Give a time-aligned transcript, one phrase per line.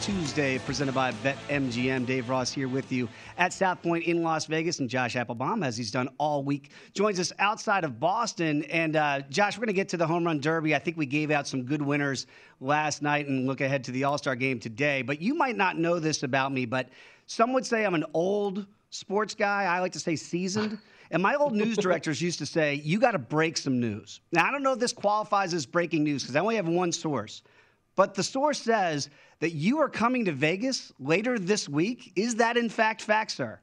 [0.00, 2.06] Tuesday, presented by BetMGM.
[2.06, 3.08] Dave Ross here with you
[3.38, 7.18] at South Point in Las Vegas, and Josh Applebaum, as he's done all week, joins
[7.18, 8.64] us outside of Boston.
[8.64, 10.74] And uh, Josh, we're going to get to the home run derby.
[10.74, 12.26] I think we gave out some good winners
[12.60, 15.02] last night, and look ahead to the All Star game today.
[15.02, 16.88] But you might not know this about me, but
[17.26, 19.64] some would say I'm an old sports guy.
[19.64, 20.78] I like to say seasoned.
[21.12, 24.20] And my old news directors used to say, you got to break some news.
[24.30, 26.92] Now, I don't know if this qualifies as breaking news because I only have one
[26.92, 27.42] source.
[27.96, 29.10] But the source says
[29.40, 32.12] that you are coming to Vegas later this week.
[32.14, 33.60] Is that in fact fact, sir?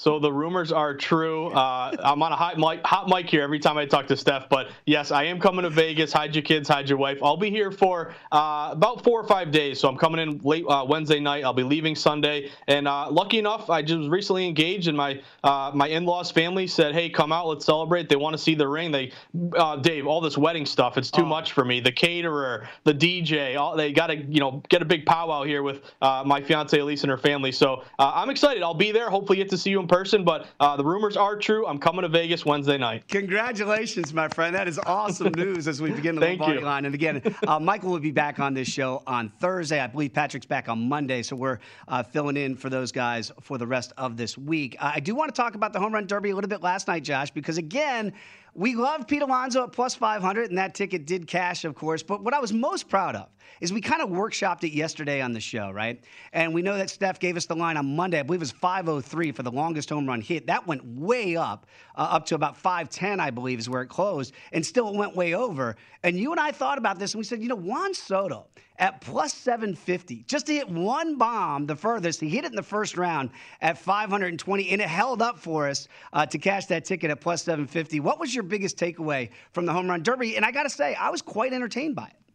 [0.00, 1.48] So the rumors are true.
[1.48, 4.48] Uh, I'm on a hot mic, hot mic here every time I talk to Steph.
[4.48, 6.10] But yes, I am coming to Vegas.
[6.10, 7.18] Hide your kids, hide your wife.
[7.22, 9.78] I'll be here for uh, about four or five days.
[9.78, 11.44] So I'm coming in late uh, Wednesday night.
[11.44, 12.50] I'll be leaving Sunday.
[12.66, 16.94] And uh, lucky enough, I just recently engaged, and my uh, my in-laws family said,
[16.94, 18.90] "Hey, come out, let's celebrate." They want to see the ring.
[18.90, 19.12] They,
[19.54, 21.26] uh, Dave, all this wedding stuff, it's too oh.
[21.26, 21.78] much for me.
[21.78, 25.62] The caterer, the DJ, all, they got to you know get a big powwow here
[25.62, 27.52] with my fiance Elise and her family.
[27.52, 28.62] So I'm excited.
[28.62, 29.10] I'll be there.
[29.10, 31.66] Hopefully, get to see you in person, but uh, the rumors are true.
[31.66, 33.08] I'm coming to Vegas Wednesday night.
[33.08, 34.54] Congratulations, my friend.
[34.54, 36.66] That is awesome news as we begin the Thank Lombardi you.
[36.66, 36.84] line.
[36.84, 39.80] And again, uh, Michael will be back on this show on Thursday.
[39.80, 43.58] I believe Patrick's back on Monday, so we're uh, filling in for those guys for
[43.58, 44.76] the rest of this week.
[44.78, 47.02] I do want to talk about the home run derby a little bit last night,
[47.02, 48.12] Josh, because again,
[48.54, 52.02] we love Pete Alonso at plus 500, and that ticket did cash, of course.
[52.02, 53.28] But what I was most proud of
[53.60, 56.02] is we kind of workshopped it yesterday on the show, right?
[56.32, 58.18] And we know that Steph gave us the line on Monday.
[58.18, 60.46] I believe it was 503 for the longest home run hit.
[60.46, 61.66] That went way up,
[61.96, 65.14] uh, up to about 510, I believe, is where it closed, and still it went
[65.14, 65.76] way over.
[66.02, 68.46] And you and I thought about this, and we said, you know, Juan Soto
[68.80, 72.20] at plus 750, just to hit one bomb the furthest.
[72.20, 75.86] He hit it in the first round at 520, and it held up for us
[76.14, 78.00] uh, to cash that ticket at plus 750.
[78.00, 80.36] What was your biggest takeaway from the home run derby?
[80.36, 82.29] And I got to say, I was quite entertained by it.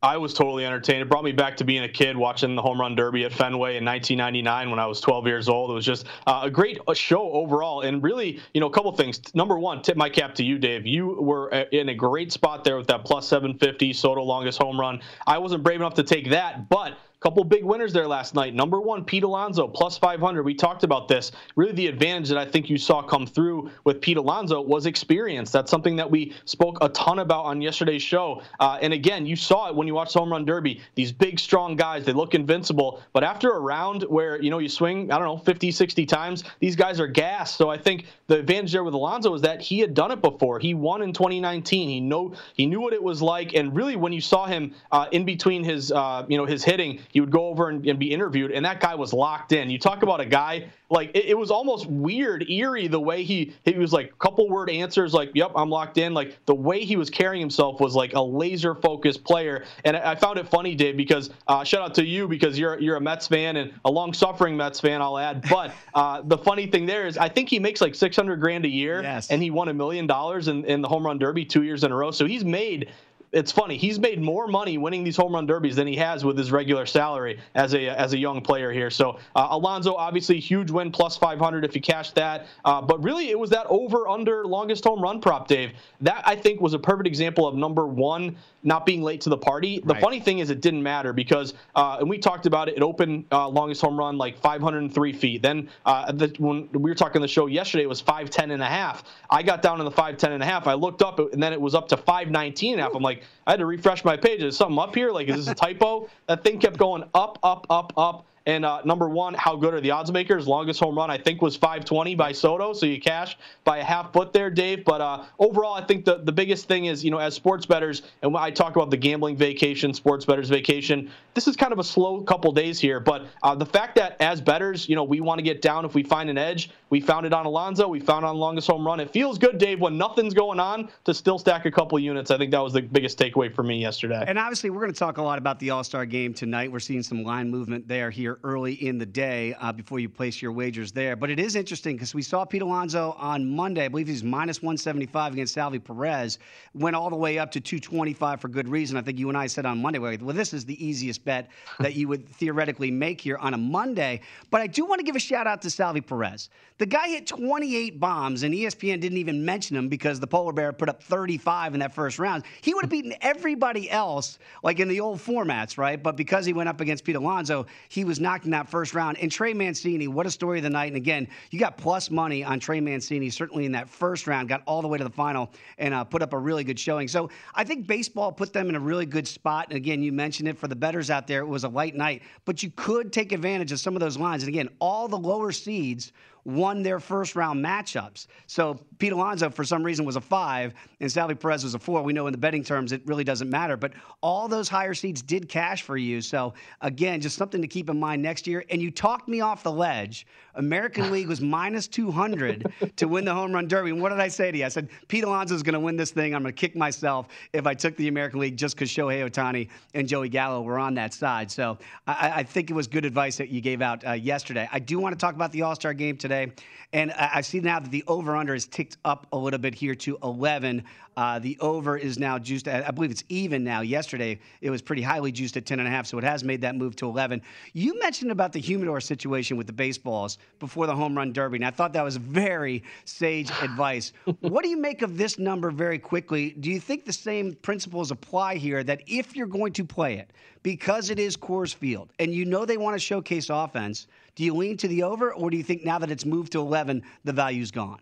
[0.00, 1.02] I was totally entertained.
[1.02, 3.76] It brought me back to being a kid watching the home run derby at Fenway
[3.76, 5.72] in 1999 when I was 12 years old.
[5.72, 7.80] It was just uh, a great uh, show overall.
[7.80, 9.20] And really, you know, a couple things.
[9.34, 10.86] Number one, tip my cap to you, Dave.
[10.86, 14.78] You were uh, in a great spot there with that plus 750 Soto longest home
[14.78, 15.00] run.
[15.26, 18.54] I wasn't brave enough to take that, but Couple big winners there last night.
[18.54, 20.44] Number one, Pete Alonso, plus 500.
[20.44, 21.32] We talked about this.
[21.56, 25.50] Really, the advantage that I think you saw come through with Pete Alonso was experience.
[25.50, 28.42] That's something that we spoke a ton about on yesterday's show.
[28.60, 30.80] Uh, and again, you saw it when you watched Home Run Derby.
[30.94, 33.02] These big, strong guys, they look invincible.
[33.12, 36.44] But after a round where, you know, you swing, I don't know, 50, 60 times,
[36.60, 37.56] these guys are gassed.
[37.56, 40.60] So I think the advantage there with Alonso is that he had done it before.
[40.60, 41.88] He won in 2019.
[41.88, 43.54] He know he knew what it was like.
[43.54, 47.00] And really, when you saw him uh, in between his, uh, you know, his hitting,
[47.12, 49.70] he would go over and, and, be interviewed, and that guy was locked in.
[49.70, 53.54] You talk about a guy like it, it, was almost weird, eerie the way he
[53.64, 56.96] he was like couple word answers, like "Yep, I'm locked in." Like the way he
[56.96, 60.74] was carrying himself was like a laser focused player, and I, I found it funny,
[60.74, 63.90] Dave, because uh, shout out to you because you're you're a Mets fan and a
[63.90, 65.44] long suffering Mets fan, I'll add.
[65.50, 68.68] But uh, the funny thing there is, I think he makes like 600 grand a
[68.68, 69.30] year, yes.
[69.30, 71.92] and he won a million dollars in in the home run derby two years in
[71.92, 72.10] a row.
[72.10, 72.90] So he's made
[73.32, 73.76] it's funny.
[73.76, 76.86] He's made more money winning these home run derbies than he has with his regular
[76.86, 78.90] salary as a as a young player here.
[78.90, 82.46] So uh, Alonso, obviously, huge win, plus 500 if you cash that.
[82.64, 85.72] Uh, but really, it was that over under longest home run prop, Dave.
[86.00, 89.36] That I think was a perfect example of number one not being late to the
[89.36, 89.80] party.
[89.80, 90.02] The right.
[90.02, 92.76] funny thing is, it didn't matter because, uh, and we talked about it.
[92.76, 95.42] It opened uh, longest home run like 503 feet.
[95.42, 98.66] Then uh, the, when we were talking the show yesterday, it was 510 and a
[98.66, 99.04] half.
[99.30, 100.66] I got down in the 510 and a half.
[100.66, 102.94] I looked up, and then it was up to 519 and a half.
[102.94, 104.42] I'm like like I had to refresh my page.
[104.42, 105.10] Is something up here?
[105.10, 106.08] Like is this a typo?
[106.26, 108.26] that thing kept going up, up, up, up.
[108.48, 110.48] And uh, number one, how good are the odds makers?
[110.48, 112.72] Longest home run, I think, was 520 by Soto.
[112.72, 114.86] So you cash by a half foot there, Dave.
[114.86, 118.04] But uh, overall, I think the, the biggest thing is, you know, as sports bettors,
[118.22, 121.78] and when I talk about the gambling vacation, sports bettors vacation, this is kind of
[121.78, 123.00] a slow couple days here.
[123.00, 125.94] But uh, the fact that as bettors, you know, we want to get down if
[125.94, 126.70] we find an edge.
[126.88, 127.86] We found it on Alonso.
[127.86, 128.98] We found on longest home run.
[128.98, 132.30] It feels good, Dave, when nothing's going on to still stack a couple units.
[132.30, 134.24] I think that was the biggest takeaway for me yesterday.
[134.26, 136.72] And obviously, we're going to talk a lot about the All Star game tonight.
[136.72, 140.40] We're seeing some line movement there here early in the day uh, before you place
[140.40, 141.16] your wagers there.
[141.16, 143.84] But it is interesting because we saw Pete Alonso on Monday.
[143.84, 146.38] I believe he's minus 175 against Salvy Perez.
[146.74, 148.96] Went all the way up to 225 for good reason.
[148.96, 151.50] I think you and I said on Monday, well, this is the easiest bet
[151.80, 154.20] that you would theoretically make here on a Monday.
[154.50, 156.50] But I do want to give a shout out to Salvy Perez.
[156.78, 160.72] The guy hit 28 bombs, and ESPN didn't even mention him because the Polar Bear
[160.72, 162.44] put up 35 in that first round.
[162.60, 166.00] He would have beaten everybody else, like in the old formats, right?
[166.00, 169.16] But because he went up against Pete Alonso, he was knocked in that first round.
[169.18, 170.88] And Trey Mancini, what a story of the night.
[170.88, 174.62] And again, you got plus money on Trey Mancini, certainly in that first round, got
[174.66, 177.08] all the way to the final and uh, put up a really good showing.
[177.08, 179.68] So I think baseball put them in a really good spot.
[179.70, 182.20] And again, you mentioned it for the betters out there, it was a light night,
[182.44, 184.42] but you could take advantage of some of those lines.
[184.42, 186.12] And again, all the lower seeds
[186.48, 188.26] won their first round matchups.
[188.46, 192.02] So Pete Alonso, for some reason, was a five, and Salvy Perez was a four.
[192.02, 193.92] We know in the betting terms it really doesn't matter, but
[194.22, 196.22] all those higher seeds did cash for you.
[196.22, 198.64] So again, just something to keep in mind next year.
[198.70, 200.26] And you talked me off the ledge.
[200.58, 203.90] American League was minus 200 to win the home run derby.
[203.90, 204.64] And what did I say to you?
[204.64, 206.34] I said, Pete Alonso is going to win this thing.
[206.34, 209.68] I'm going to kick myself if I took the American League just because Shohei Ohtani
[209.94, 211.50] and Joey Gallo were on that side.
[211.50, 214.68] So I, I think it was good advice that you gave out uh, yesterday.
[214.70, 216.52] I do want to talk about the All Star game today.
[216.92, 219.94] And I see now that the over under has ticked up a little bit here
[219.96, 220.84] to 11.
[221.18, 223.80] Uh, the over is now juiced, I believe it's even now.
[223.80, 227.06] Yesterday, it was pretty highly juiced at 10.5, so it has made that move to
[227.06, 227.42] 11.
[227.72, 231.64] You mentioned about the humidor situation with the baseballs before the home run derby, and
[231.64, 234.12] I thought that was very sage advice.
[234.42, 236.50] what do you make of this number very quickly?
[236.60, 240.30] Do you think the same principles apply here that if you're going to play it,
[240.62, 244.06] because it is Coors Field, and you know they want to showcase offense,
[244.36, 246.60] do you lean to the over, or do you think now that it's moved to
[246.60, 247.98] 11, the value's gone?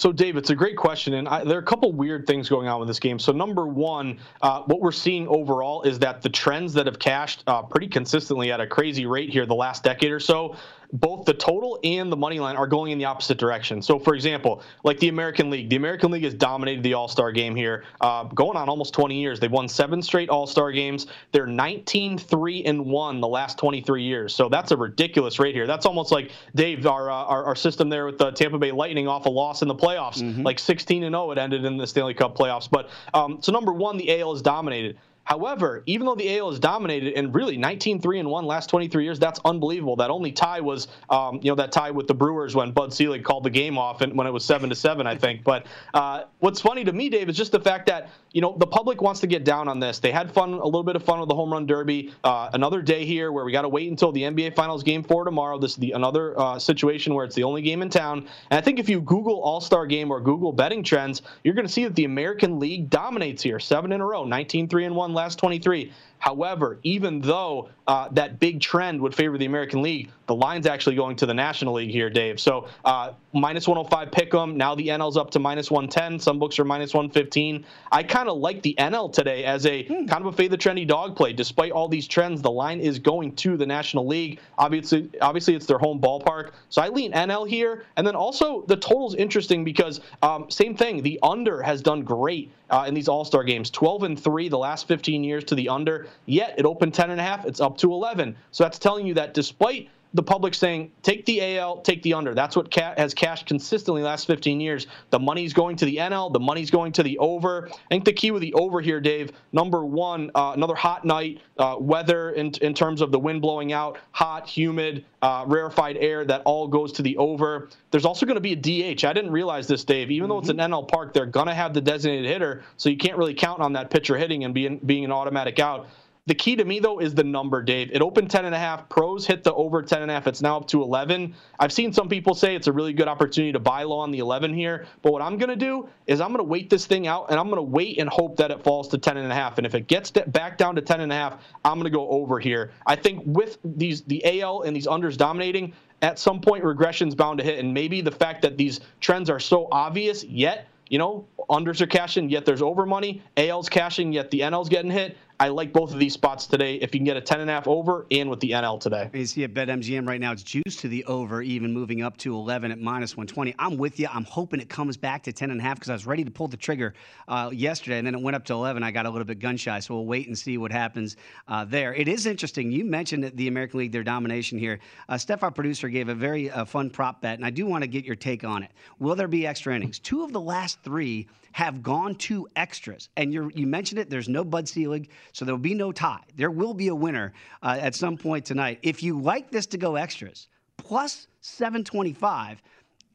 [0.00, 2.66] So, Dave, it's a great question, and I, there are a couple weird things going
[2.68, 3.18] on with this game.
[3.18, 7.44] So, number one, uh, what we're seeing overall is that the trends that have cashed
[7.46, 10.56] uh, pretty consistently at a crazy rate here the last decade or so
[10.92, 13.82] both the total and the money line are going in the opposite direction.
[13.82, 17.32] So, for example, like the American League, the American League has dominated the All Star
[17.32, 19.40] game here, uh, going on almost 20 years.
[19.40, 21.06] They've won seven straight All Star games.
[21.32, 24.34] They're 19 3 and 1 the last 23 years.
[24.34, 25.66] So that's a ridiculous rate here.
[25.66, 29.06] That's almost like Dave, our uh, our, our, system there with the Tampa Bay Lightning
[29.06, 30.42] off a loss in the playoffs, mm-hmm.
[30.42, 31.30] like 16 and 0.
[31.32, 32.68] It ended in the Stanley Cup playoffs.
[32.70, 34.96] But um, so number one, the AL is dominated.
[35.24, 39.18] However, even though the AL is dominated and really 19-3 and 1 last 23 years,
[39.18, 39.96] that's unbelievable.
[39.96, 43.22] That only tie was, um, you know, that tie with the Brewers when Bud Selig
[43.22, 45.44] called the game off and when it was seven to seven, I think.
[45.44, 48.66] But uh, what's funny to me, Dave, is just the fact that you know the
[48.66, 49.98] public wants to get down on this.
[49.98, 52.12] They had fun, a little bit of fun with the home run derby.
[52.22, 55.24] Uh, another day here where we got to wait until the NBA Finals game four
[55.24, 55.58] tomorrow.
[55.58, 58.28] This is the another uh, situation where it's the only game in town.
[58.50, 61.66] And I think if you Google All Star Game or Google betting trends, you're going
[61.66, 65.09] to see that the American League dominates here, seven in a row, 19-3 and one
[65.14, 65.92] last 23.
[66.20, 70.94] However, even though uh, that big trend would favor the American League, the line's actually
[70.94, 72.38] going to the National League here, Dave.
[72.38, 74.56] So uh, minus 105 pick 'em.
[74.56, 76.20] Now the NL's up to minus 110.
[76.20, 77.64] Some books are minus 115.
[77.90, 80.04] I kind of like the NL today as a hmm.
[80.04, 81.32] kind of a fade the trendy dog play.
[81.32, 84.40] Despite all these trends, the line is going to the National League.
[84.58, 86.50] Obviously, obviously it's their home ballpark.
[86.68, 87.84] So I lean NL here.
[87.96, 91.02] And then also the total's interesting because um, same thing.
[91.02, 93.70] The under has done great uh, in these All Star games.
[93.70, 96.06] 12 and three the last 15 years to the under.
[96.26, 97.44] Yet it opened 10 and a half.
[97.44, 98.36] It's up to 11.
[98.50, 102.34] So that's telling you that despite the public saying take the AL, take the under.
[102.34, 104.86] That's what ca- has cashed consistently last 15 years.
[105.10, 107.68] The money's going to the NL, the money's going to the over.
[107.68, 109.32] I think the key with the over here, Dave.
[109.52, 113.72] Number one, uh, another hot night, uh, weather in in terms of the wind blowing
[113.72, 116.24] out, hot, humid, uh, rarefied air.
[116.24, 117.68] That all goes to the over.
[117.90, 118.56] There's also going to be a
[118.94, 119.04] DH.
[119.04, 120.10] I didn't realize this, Dave.
[120.10, 120.30] Even mm-hmm.
[120.30, 120.72] though it's an mm-hmm.
[120.72, 123.72] NL park, they're going to have the designated hitter, so you can't really count on
[123.74, 125.86] that pitcher hitting and being being an automatic out.
[126.30, 127.90] The key to me, though, is the number, Dave.
[127.90, 128.88] It opened 10.5.
[128.88, 130.28] Pros hit the over 10.5.
[130.28, 131.34] It's now up to 11.
[131.58, 134.20] I've seen some people say it's a really good opportunity to buy low on the
[134.20, 134.86] 11 here.
[135.02, 137.40] But what I'm going to do is I'm going to wait this thing out, and
[137.40, 139.16] I'm going to wait and hope that it falls to 10.5.
[139.16, 139.58] And a half.
[139.58, 142.70] And if it gets back down to 10.5, I'm going to go over here.
[142.86, 147.38] I think with these the AL and these unders dominating, at some point regression's bound
[147.40, 147.58] to hit.
[147.58, 151.86] And maybe the fact that these trends are so obvious yet– you know, unders are
[151.86, 153.22] cashing, yet there's over money.
[153.36, 155.16] AL's cashing, yet the NL's getting hit.
[155.40, 156.74] I like both of these spots today.
[156.74, 159.08] If you can get a 10.5 over and with the NL today.
[159.14, 162.34] You see at BetMGM right now, it's juiced to the over, even moving up to
[162.34, 163.54] 11 at minus 120.
[163.58, 164.06] I'm with you.
[164.12, 166.92] I'm hoping it comes back to 10.5 because I was ready to pull the trigger
[167.26, 168.82] uh, yesterday, and then it went up to 11.
[168.82, 171.16] I got a little bit gun shy, so we'll wait and see what happens
[171.48, 171.94] uh, there.
[171.94, 172.70] It is interesting.
[172.70, 174.78] You mentioned the American League, their domination here.
[175.08, 177.82] Uh, Steph, our producer, gave a very uh, fun prop bet, and I do want
[177.82, 178.72] to get your take on it.
[178.98, 180.00] Will there be extra innings?
[180.00, 183.08] Two of the last three have gone to extras.
[183.16, 186.24] And you mentioned it, there's no Bud Selig, so there will be no tie.
[186.36, 187.32] There will be a winner
[187.62, 188.78] uh, at some point tonight.
[188.82, 192.62] If you like this to go extras, plus 725,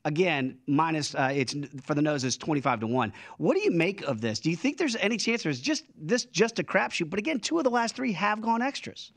[0.06, 3.14] again, minus uh, it's for the nose is 25 to 1.
[3.38, 4.40] What do you make of this?
[4.40, 7.10] Do you think there's any chance there's just this just a crapshoot?
[7.10, 9.12] But again, two of the last three have gone extras.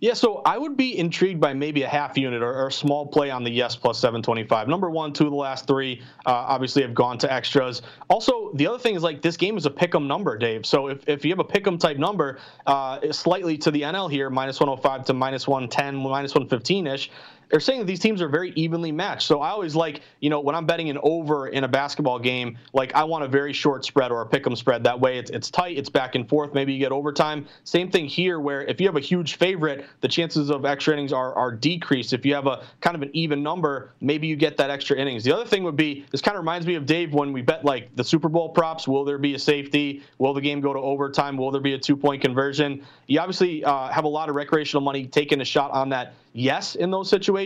[0.00, 3.06] Yeah, so I would be intrigued by maybe a half unit or, or, a small
[3.06, 4.66] play on the yes plus 725.
[4.66, 7.82] Number one, two of the last three uh, obviously have gone to extras.
[8.08, 10.64] Also, the other thing is like this game is a pick 'em number, Dave.
[10.64, 14.10] So if, if you have a pick 'em type number, uh, slightly to the NL
[14.10, 17.10] here, minus 105 to minus 110, minus 115 ish,
[17.50, 19.26] they're saying that these teams are very evenly matched.
[19.26, 22.56] So I always like, you know, when I'm betting an over in a basketball game,
[22.72, 24.84] like I want a very short spread or a pick 'em spread.
[24.84, 26.54] That way it's, it's tight, it's back and forth.
[26.54, 27.46] Maybe you get overtime.
[27.64, 31.12] Same thing here, where if you have a huge favorite, the chances of extra innings
[31.12, 32.12] are, are decreased.
[32.12, 35.24] If you have a kind of an even number, maybe you get that extra innings.
[35.24, 37.64] The other thing would be this kind of reminds me of Dave when we bet
[37.64, 38.86] like the Super Bowl props.
[38.86, 40.02] Will there be a safety?
[40.18, 41.36] Will the game go to overtime?
[41.36, 42.84] Will there be a two point conversion?
[43.08, 46.76] You obviously uh, have a lot of recreational money taking a shot on that yes
[46.76, 47.39] in those situations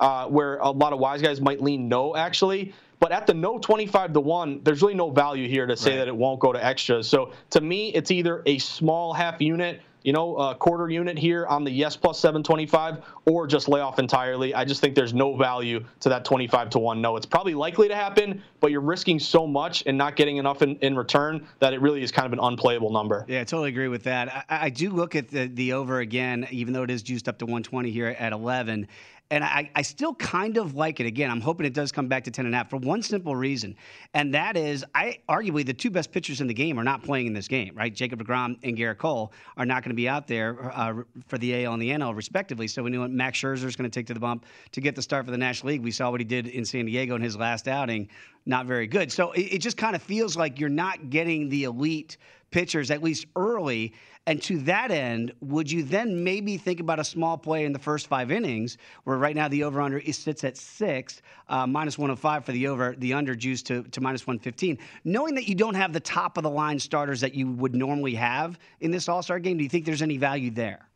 [0.00, 2.74] uh, where a lot of wise guys might lean no, actually.
[3.00, 5.96] But at the no 25 to 1, there's really no value here to say right.
[5.98, 7.08] that it won't go to extras.
[7.08, 11.46] So to me, it's either a small half unit you know, a quarter unit here
[11.46, 14.54] on the yes plus 725 or just lay off entirely.
[14.54, 17.16] I just think there's no value to that 25 to 1 no.
[17.16, 20.76] It's probably likely to happen, but you're risking so much and not getting enough in,
[20.76, 23.24] in return that it really is kind of an unplayable number.
[23.28, 24.46] Yeah, I totally agree with that.
[24.48, 27.38] I, I do look at the, the over again, even though it is juiced up
[27.38, 28.88] to 120 here at 11
[29.30, 31.06] and I, I still kind of like it.
[31.06, 33.36] Again, I'm hoping it does come back to 10 and a half for one simple
[33.36, 33.76] reason,
[34.14, 37.26] and that is, I arguably the two best pitchers in the game are not playing
[37.26, 37.94] in this game, right?
[37.94, 41.64] Jacob Degrom and Gerrit Cole are not going to be out there uh, for the
[41.64, 42.66] AL and the NL respectively.
[42.68, 45.02] So we know Max Scherzer is going to take to the bump to get the
[45.02, 45.82] start for the National League.
[45.82, 48.08] We saw what he did in San Diego in his last outing,
[48.46, 49.12] not very good.
[49.12, 52.16] So it, it just kind of feels like you're not getting the elite
[52.50, 53.92] pitchers at least early.
[54.26, 57.78] And to that end, would you then maybe think about a small play in the
[57.78, 62.44] first five innings, where right now the over under sits at six, uh, minus 105
[62.44, 65.92] for the over, the under juice to, to minus 115, knowing that you don't have
[65.92, 69.38] the top of the line starters that you would normally have in this All Star
[69.38, 69.56] game?
[69.56, 70.88] Do you think there's any value there?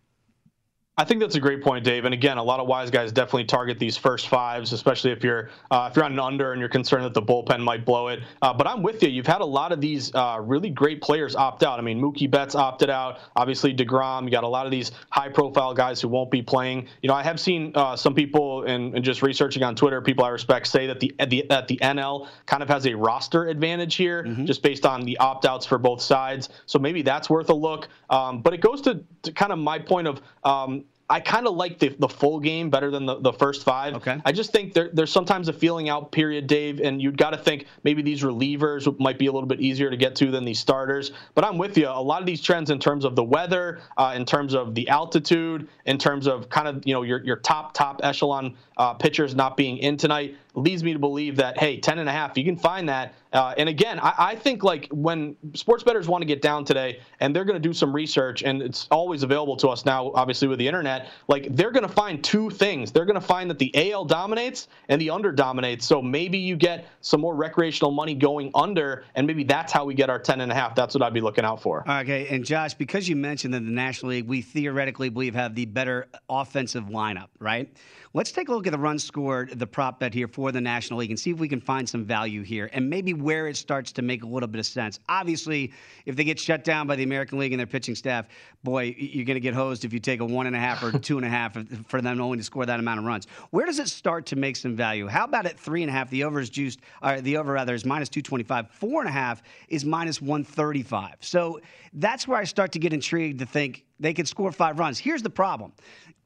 [0.98, 2.04] I think that's a great point, Dave.
[2.04, 5.48] And again, a lot of wise guys definitely target these first fives, especially if you're
[5.70, 8.20] uh, if you're on an under and you're concerned that the bullpen might blow it.
[8.42, 9.08] Uh, but I'm with you.
[9.08, 11.78] You've had a lot of these uh, really great players opt out.
[11.78, 13.20] I mean, Mookie Betts opted out.
[13.36, 14.24] Obviously, Degrom.
[14.24, 16.86] You got a lot of these high-profile guys who won't be playing.
[17.00, 20.24] You know, I have seen uh, some people and, and, just researching on Twitter, people
[20.24, 23.94] I respect say that the, the that the NL kind of has a roster advantage
[23.94, 24.44] here, mm-hmm.
[24.44, 26.50] just based on the opt-outs for both sides.
[26.66, 27.88] So maybe that's worth a look.
[28.10, 31.56] Um, but it goes to, to kind of my point of um, I kind of
[31.56, 33.92] like the, the full game better than the, the first five.
[33.96, 34.18] Okay.
[34.24, 37.36] I just think there, there's sometimes a feeling out period, Dave, and you've got to
[37.36, 40.58] think maybe these relievers might be a little bit easier to get to than these
[40.58, 41.12] starters.
[41.34, 41.86] But I'm with you.
[41.86, 44.88] A lot of these trends in terms of the weather, uh, in terms of the
[44.88, 49.36] altitude, in terms of kind of you know your your top top echelon uh, pitchers
[49.36, 52.44] not being in tonight leads me to believe that hey, ten and a half, you
[52.44, 53.14] can find that.
[53.32, 57.00] Uh, and again, I, I, think like when sports bettors want to get down today,
[57.20, 60.48] and they're going to do some research, and it's always available to us now, obviously
[60.48, 61.08] with the internet.
[61.28, 62.90] Like they're going to find two things.
[62.90, 65.86] They're going to find that the AL dominates and the under dominates.
[65.86, 69.94] So maybe you get some more recreational money going under, and maybe that's how we
[69.94, 70.74] get our ten and a half.
[70.74, 71.88] That's what I'd be looking out for.
[71.88, 75.66] Okay, and Josh, because you mentioned that the National League, we theoretically believe have the
[75.66, 77.72] better offensive lineup, right?
[78.14, 80.98] Let's take a look at the runs scored, the prop bet here for the National
[80.98, 83.90] League, and see if we can find some value here and maybe where it starts
[83.92, 85.00] to make a little bit of sense.
[85.08, 85.72] Obviously,
[86.04, 88.26] if they get shut down by the American League and their pitching staff,
[88.64, 90.98] boy, you're going to get hosed if you take a one and a half or
[90.98, 93.26] two and a half for them only to score that amount of runs.
[93.48, 95.06] Where does it start to make some value?
[95.06, 96.10] How about at three and a half?
[96.10, 98.70] The over is juiced, or the over rather is minus 225.
[98.72, 101.16] Four and a half is minus 135.
[101.20, 101.62] So
[101.94, 104.98] that's where I start to get intrigued to think they could score five runs.
[104.98, 105.72] Here's the problem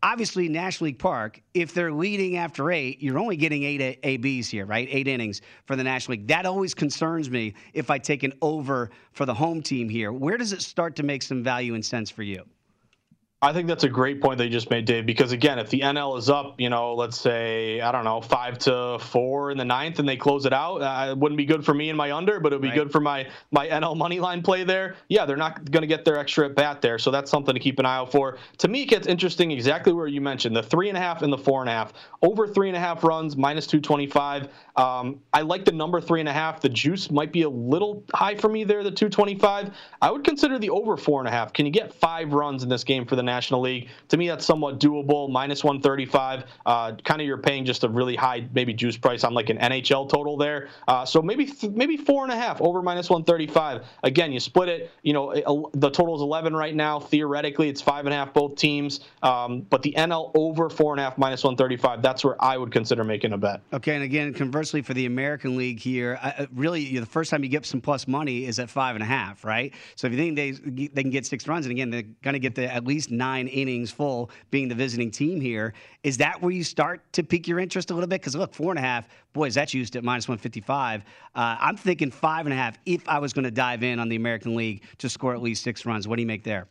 [0.02, 4.66] obviously National League Park, if they're leading after eight, you're only getting eight ABs here,
[4.66, 4.86] right?
[4.90, 6.28] Eight innings for the National League.
[6.28, 10.12] That always concerns me if I take an over for the home team here.
[10.12, 12.44] Where does it start to make some value and sense for you?
[13.42, 16.16] I think that's a great point they just made, Dave, because again, if the NL
[16.16, 19.98] is up, you know, let's say, I don't know, five to four in the ninth
[19.98, 22.40] and they close it out, uh, it wouldn't be good for me and my under,
[22.40, 22.74] but it would be right.
[22.74, 24.96] good for my, my NL money line play there.
[25.10, 26.98] Yeah, they're not going to get their extra at bat there.
[26.98, 28.38] So that's something to keep an eye out for.
[28.56, 31.30] To me, it gets interesting exactly where you mentioned the three and a half and
[31.30, 31.92] the four and a half.
[32.22, 34.48] Over three and a half runs, minus 225.
[34.76, 36.62] Um, I like the number three and a half.
[36.62, 39.72] The juice might be a little high for me there, the 225.
[40.00, 41.52] I would consider the over four and a half.
[41.52, 43.88] Can you get five runs in this game for the National League.
[44.08, 45.30] To me, that's somewhat doable.
[45.30, 46.44] Minus 135.
[46.64, 49.58] Uh, kind of you're paying just a really high maybe juice price on like an
[49.58, 50.68] NHL total there.
[50.88, 53.84] Uh, so maybe th- maybe four and a half over minus 135.
[54.02, 54.90] Again, you split it.
[55.02, 56.98] You know the total is 11 right now.
[57.00, 59.00] Theoretically, it's five and a half both teams.
[59.22, 62.02] Um, but the NL over four and a half minus 135.
[62.02, 63.60] That's where I would consider making a bet.
[63.72, 67.30] Okay, and again, conversely for the American League here, uh, really you know, the first
[67.30, 69.72] time you get some plus money is at five and a half, right?
[69.96, 72.38] So if you think they they can get six runs, and again they're going to
[72.38, 75.74] get the at least nine innings full, being the visiting team here.
[76.02, 78.20] Is that where you start to pique your interest a little bit?
[78.20, 81.02] Because look, four and a half, boys, that's used at minus 155.
[81.34, 84.08] Uh, I'm thinking five and a half if I was going to dive in on
[84.08, 86.06] the American League to score at least six runs.
[86.06, 86.68] What do you make there?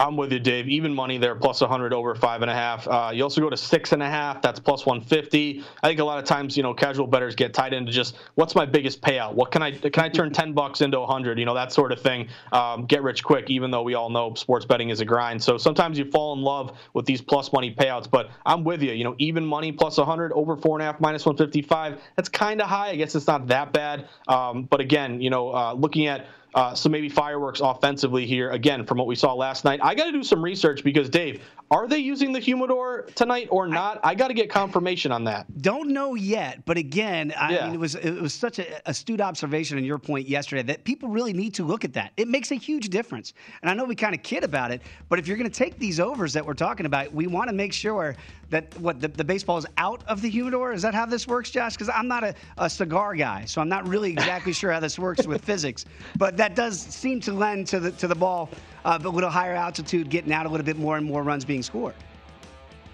[0.00, 0.68] I'm with you, Dave.
[0.68, 2.86] Even money there, plus 100 over five and a half.
[2.86, 4.40] Uh, you also go to six and a half.
[4.40, 5.64] That's plus 150.
[5.82, 8.54] I think a lot of times, you know, casual bettors get tied into just what's
[8.54, 9.34] my biggest payout?
[9.34, 11.36] What can I can I turn 10 bucks into 100?
[11.36, 12.28] You know, that sort of thing.
[12.52, 13.50] Um, get rich quick.
[13.50, 16.42] Even though we all know sports betting is a grind, so sometimes you fall in
[16.42, 18.08] love with these plus money payouts.
[18.08, 18.92] But I'm with you.
[18.92, 22.00] You know, even money plus 100 over four and a half minus 155.
[22.14, 22.90] That's kind of high.
[22.90, 24.08] I guess it's not that bad.
[24.28, 28.84] Um, but again, you know, uh, looking at uh, so maybe fireworks offensively here again
[28.84, 29.80] from what we saw last night.
[29.82, 33.66] I got to do some research because Dave, are they using the humidor tonight or
[33.66, 34.00] not?
[34.02, 35.46] I, I got to get confirmation on that.
[35.60, 37.66] Don't know yet, but again, I yeah.
[37.66, 41.08] mean, it was it was such an astute observation on your point yesterday that people
[41.08, 42.12] really need to look at that.
[42.16, 45.18] It makes a huge difference, and I know we kind of kid about it, but
[45.18, 47.72] if you're going to take these overs that we're talking about, we want to make
[47.72, 48.16] sure
[48.50, 50.72] that what the, the baseball is out of the humidor.
[50.72, 51.74] Is that how this works, Josh?
[51.74, 54.98] Because I'm not a, a cigar guy, so I'm not really exactly sure how this
[54.98, 55.84] works with physics,
[56.16, 58.48] but that does seem to lend to the to the ball
[58.88, 61.62] uh, a little higher altitude, getting out a little bit more and more runs being
[61.62, 61.94] scored.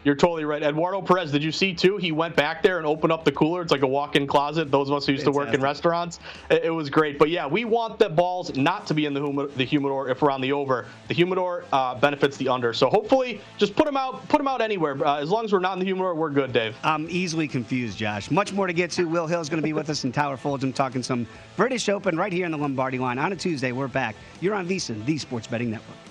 [0.04, 0.62] You're totally right.
[0.62, 1.96] Eduardo Perez, did you see too?
[1.96, 3.62] He went back there and opened up the cooler.
[3.62, 4.70] It's like a walk-in closet.
[4.70, 5.42] Those of us who used Fantastic.
[5.42, 6.20] to work in restaurants,
[6.50, 7.18] it, it, was great.
[7.18, 10.20] But yeah, we want the balls not to be in the, hum- the humidor if
[10.20, 10.87] we're on the over.
[11.08, 12.75] The humidor uh, benefits the under.
[12.75, 14.28] So hopefully, just put them out.
[14.28, 14.94] Put them out anywhere.
[15.04, 16.76] Uh, as long as we're not in the humidor, we're good, Dave.
[16.84, 18.30] I'm easily confused, Josh.
[18.30, 19.06] Much more to get to.
[19.06, 22.18] Will Hill is going to be with us in Tower Fulgham talking some British Open
[22.18, 23.73] right here in the Lombardi line on a Tuesday.
[23.73, 24.16] We're back.
[24.42, 26.03] You're on VSiN, the Sports Betting Network.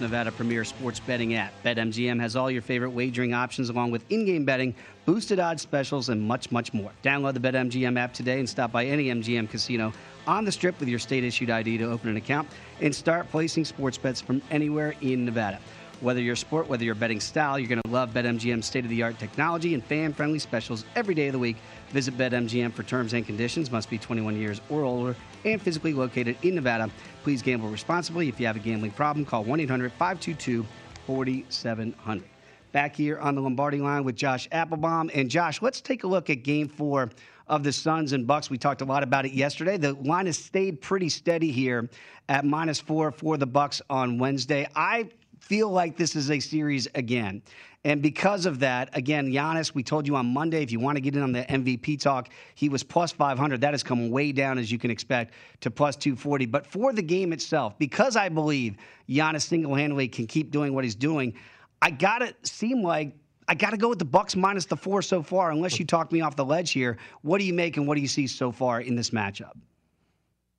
[0.00, 1.52] Nevada premier sports betting app.
[1.64, 4.74] BetMGM has all your favorite wagering options along with in-game betting,
[5.06, 6.90] boosted odds specials, and much, much more.
[7.02, 9.92] Download the BetMGM app today and stop by any MGM casino
[10.26, 12.48] on the strip with your state-issued ID to open an account
[12.80, 15.58] and start placing sports bets from anywhere in Nevada.
[16.00, 19.84] Whether you're sport, whether you're betting style, you're going to love BetMGM's state-of-the-art technology and
[19.84, 21.56] fan-friendly specials every day of the week.
[21.90, 23.72] Visit BetMGM for terms and conditions.
[23.72, 26.90] Must be 21 years or older and physically located in Nevada.
[27.22, 28.28] Please gamble responsibly.
[28.28, 30.66] If you have a gambling problem, call 1 800 522
[31.06, 32.24] 4700.
[32.72, 35.10] Back here on the Lombardi line with Josh Applebaum.
[35.14, 37.10] And Josh, let's take a look at game four
[37.46, 38.50] of the Suns and Bucks.
[38.50, 39.78] We talked a lot about it yesterday.
[39.78, 41.88] The line has stayed pretty steady here
[42.28, 44.68] at minus four for the Bucks on Wednesday.
[44.76, 45.08] I
[45.40, 47.42] feel like this is a series again.
[47.84, 51.00] And because of that, again, Giannis, we told you on Monday, if you want to
[51.00, 53.60] get in on the MVP talk, he was plus 500.
[53.60, 56.46] That has come way down, as you can expect, to plus 240.
[56.46, 58.76] But for the game itself, because I believe
[59.08, 61.34] Giannis single handedly can keep doing what he's doing,
[61.80, 63.14] I got to seem like
[63.46, 66.12] I got to go with the Bucks minus the four so far, unless you talk
[66.12, 66.98] me off the ledge here.
[67.22, 69.52] What do you make and what do you see so far in this matchup?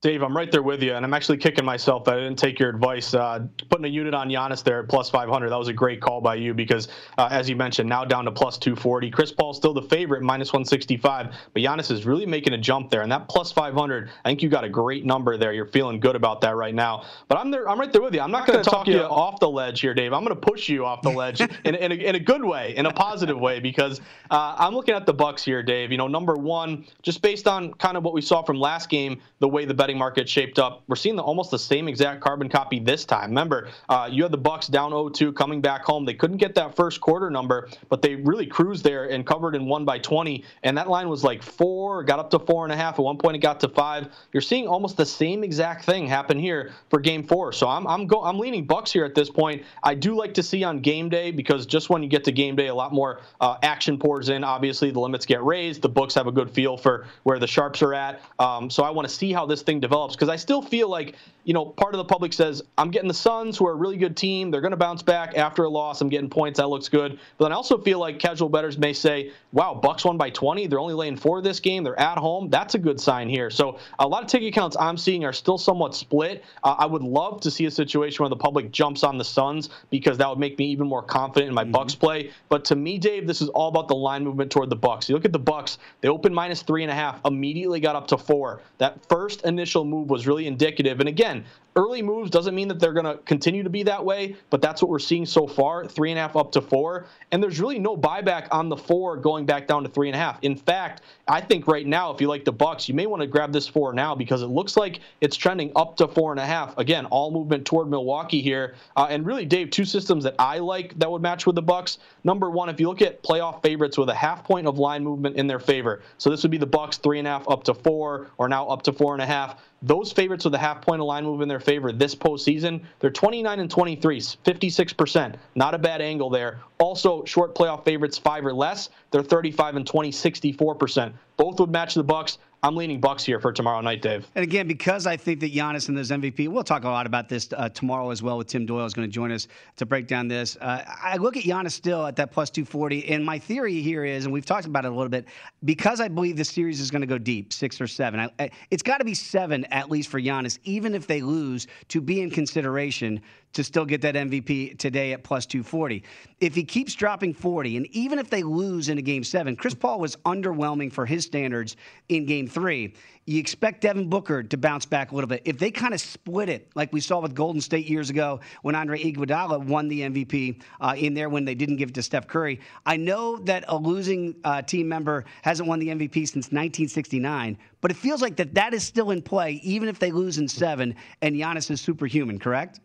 [0.02, 2.58] Dave, I'm right there with you, and I'm actually kicking myself that I didn't take
[2.58, 3.14] your advice.
[3.14, 6.22] Uh, putting a unit on Giannis there at plus 500, that was a great call
[6.22, 9.12] by you because, uh, as you mentioned, now down to plus 240.
[9.12, 13.02] Chris Paul's still the favorite, minus 165, but Giannis is really making a jump there,
[13.02, 15.52] and that plus 500, I think you got a great number there.
[15.52, 17.04] You're feeling good about that right now.
[17.28, 18.22] But I'm there, I'm right there with you.
[18.22, 20.14] I'm not going to talk you off the ledge here, Dave.
[20.14, 22.74] I'm going to push you off the ledge in, in, a, in a good way,
[22.78, 24.00] in a positive way, because
[24.32, 25.92] uh, I'm looking at the Bucks here, Dave.
[25.92, 29.22] You know, number one, just based on kind of what we saw from last game,
[29.40, 30.84] the way the betting betting market shaped up.
[30.88, 33.32] We're seeing the, almost the same exact carbon copy this time.
[33.32, 36.06] Remember, uh, you had the Bucks down 0-2 coming back home.
[36.06, 39.66] They couldn't get that first quarter number, but they really cruised there and covered and
[39.66, 40.44] won by 20.
[40.62, 43.00] And that line was like four, got up to four and a half.
[43.00, 44.10] At one point, it got to five.
[44.32, 47.52] You're seeing almost the same exact thing happen here for Game Four.
[47.52, 49.64] So I'm I'm go I'm leaning Bucks here at this point.
[49.82, 52.56] I do like to see on game day because just when you get to game
[52.56, 54.44] day, a lot more uh, action pours in.
[54.44, 55.82] Obviously, the limits get raised.
[55.82, 58.22] The books have a good feel for where the sharps are at.
[58.38, 61.16] Um, so I want to see how this thing develops because I still feel like
[61.44, 63.98] you know part of the public says I'm getting the Suns, who are a really
[63.98, 64.52] good team.
[64.52, 66.02] They're going to bounce back after a loss.
[66.02, 66.58] I'm getting points.
[66.58, 67.20] That looks good.
[67.38, 70.68] But then I also feel like casual bettors may say, "Wow, Bucks won by 20.
[70.68, 71.84] They're only laying four this game.
[71.84, 72.50] They're at home.
[72.50, 75.58] That's a good sign here." So a lot of ticket counts I'm seeing are still
[75.58, 76.44] somewhat split.
[76.64, 79.70] Uh, I would love to see a situation where the public jumps on the Suns
[79.90, 81.72] because that would make me even more confident in my mm-hmm.
[81.72, 82.32] Bucks play.
[82.50, 85.10] But to me, Dave, this is all about the line movement toward the Bucks.
[85.10, 88.08] You look at the Bucks; they opened minus three and a half, immediately got up
[88.08, 88.62] to four.
[88.78, 91.00] That first initial move was really indicative.
[91.00, 94.36] And again, early moves doesn't mean that they're going to continue to be that way,
[94.50, 97.06] but that's what we're seeing so far three and a half up to four.
[97.32, 100.20] And there's really no buyback on the four going back down to three and a
[100.20, 100.40] half.
[100.42, 103.28] In fact, I think right now, if you like the Bucks, you may want to
[103.28, 106.46] grab this four now because it looks like it's trending up to four and a
[106.46, 106.76] half.
[106.80, 108.74] Again, all movement toward Milwaukee here.
[108.98, 112.00] Uh, and really, Dave, two systems that I like that would match with the Bucks.
[112.24, 115.36] Number one, if you look at playoff favorites with a half point of line movement
[115.36, 117.74] in their favor, so this would be the Bucks three and a half up to
[117.74, 119.59] four, or now up to four and a half.
[119.82, 123.10] Those favorites with a half point of line move in their favor this postseason, they're
[123.10, 125.36] 29 and 23, 56%.
[125.56, 126.60] Not a bad angle there.
[126.80, 131.14] Also, short playoff favorites five or less, they're 35 and 20, 64%.
[131.38, 132.40] Both would match the Bucks.
[132.62, 134.28] I'm leaning Bucks here for tomorrow night, Dave.
[134.36, 137.30] And again, because I think that Giannis and those MVP, we'll talk a lot about
[137.30, 138.38] this uh, tomorrow as well.
[138.38, 140.58] With Tim Doyle is going to join us to break down this.
[140.60, 144.26] Uh, I look at Giannis still at that plus 240, and my theory here is,
[144.26, 145.26] and we've talked about it a little bit,
[145.64, 148.30] because I believe the series is going to go deep, six or seven.
[148.40, 152.02] I, it's got to be seven at least for Giannis, even if they lose, to
[152.02, 153.22] be in consideration
[153.54, 156.04] to still get that MVP today at plus 240.
[156.40, 159.74] If he keeps dropping 40, and even if they lose in a game seven, Chris
[159.74, 161.76] Paul was underwhelming for his standards
[162.10, 162.94] in game three.
[163.26, 165.44] You expect Devin Booker to bounce back a little bit.
[165.46, 168.76] If they kind of split it, like we saw with Golden State years ago when
[168.76, 172.28] Andre Iguodala won the MVP uh, in there when they didn't give it to Steph
[172.28, 177.58] Curry, I know that a losing uh, team member hasn't won the MVP since 1969,
[177.82, 180.48] but it feels like that that is still in play, even if they lose in
[180.48, 182.80] seven and Giannis is superhuman, correct?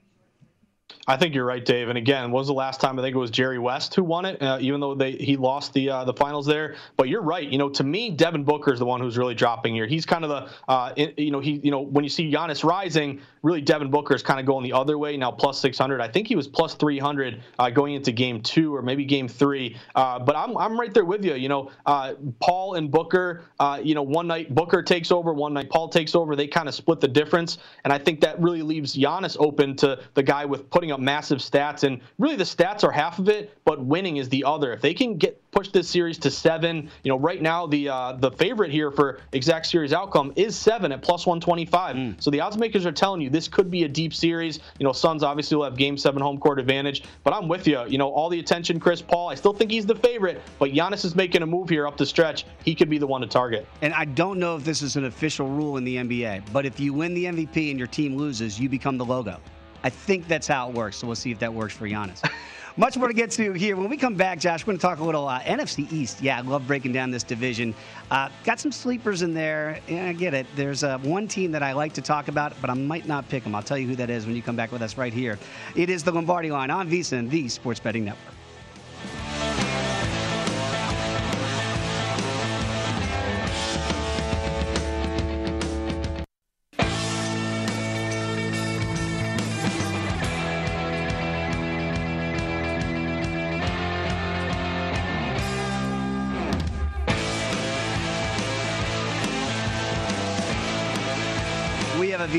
[1.06, 1.90] I think you're right, Dave.
[1.90, 4.40] And again, was the last time I think it was Jerry West who won it,
[4.40, 6.76] uh, even though they he lost the uh, the finals there.
[6.96, 7.46] But you're right.
[7.46, 9.86] You know, to me, Devin Booker is the one who's really dropping here.
[9.86, 13.20] He's kind of the uh, you know he you know when you see Giannis rising,
[13.44, 16.00] really Devin Booker is kind of going the other way now, plus 600.
[16.00, 19.76] I think he was plus 300 uh, going into game two or maybe game three.
[19.94, 21.34] Uh, but I'm I'm right there with you.
[21.34, 23.44] You know, uh, Paul and Booker.
[23.82, 26.34] you know, one night Booker takes over, one night Paul takes over.
[26.34, 30.00] They kind of split the difference, and I think that really leaves Giannis open to
[30.14, 31.84] the guy with putting up massive stats.
[31.84, 34.72] And really, the stats are half of it, but winning is the other.
[34.72, 38.12] If they can get push this series to seven, you know, right now the uh,
[38.12, 41.96] the favorite here for exact series outcome is seven at plus 125.
[41.96, 42.22] Mm.
[42.22, 44.58] So the odds makers are telling you this could be a deep series.
[44.78, 47.84] You know, Suns obviously will have game seven home court advantage, but I'm with you.
[47.86, 49.28] You know, all the attention, Chris Paul.
[49.28, 52.06] I still think he's the favorite, but Giannis is making a move here up the
[52.06, 52.44] stretch.
[52.64, 53.66] He could be the one to target.
[53.80, 56.80] And I don't know if this is an official rule in the NBA, but if
[56.80, 59.38] you win the MVP and your team loses, you become the logo.
[59.84, 60.96] I think that's how it works.
[60.96, 62.28] So we'll see if that works for Giannis.
[62.76, 63.76] Much more to get to here.
[63.76, 66.20] When we come back, Josh, we're going to talk a little uh, NFC East.
[66.20, 67.72] Yeah, I love breaking down this division.
[68.10, 69.78] Uh, got some sleepers in there.
[69.86, 70.44] Yeah, I get it.
[70.56, 73.44] There's uh, one team that I like to talk about, but I might not pick
[73.44, 73.54] them.
[73.54, 75.38] I'll tell you who that is when you come back with us right here.
[75.76, 78.33] It is the Lombardi line on VSiN, the Sports Betting Network.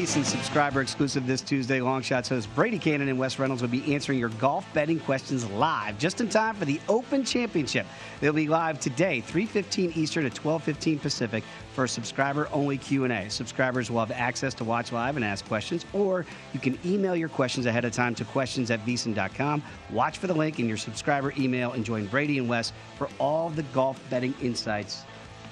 [0.05, 1.79] VSiN subscriber exclusive this Tuesday.
[1.79, 5.97] Longshots host Brady Kannon and Wes Reynolds will be answering your golf betting questions live
[5.97, 7.87] just in time for the Open Championship.
[8.21, 13.31] They'll be live today, 3:15 Eastern to 12:15 Pacific for a subscriber-only Q&A.
[13.31, 17.29] Subscribers will have access to watch live and ask questions, or you can email your
[17.29, 19.63] questions ahead of time to questions at VSiN.com.
[19.89, 23.49] Watch for the link in your subscriber email and join Brady and Wes for all
[23.49, 25.03] the golf betting insights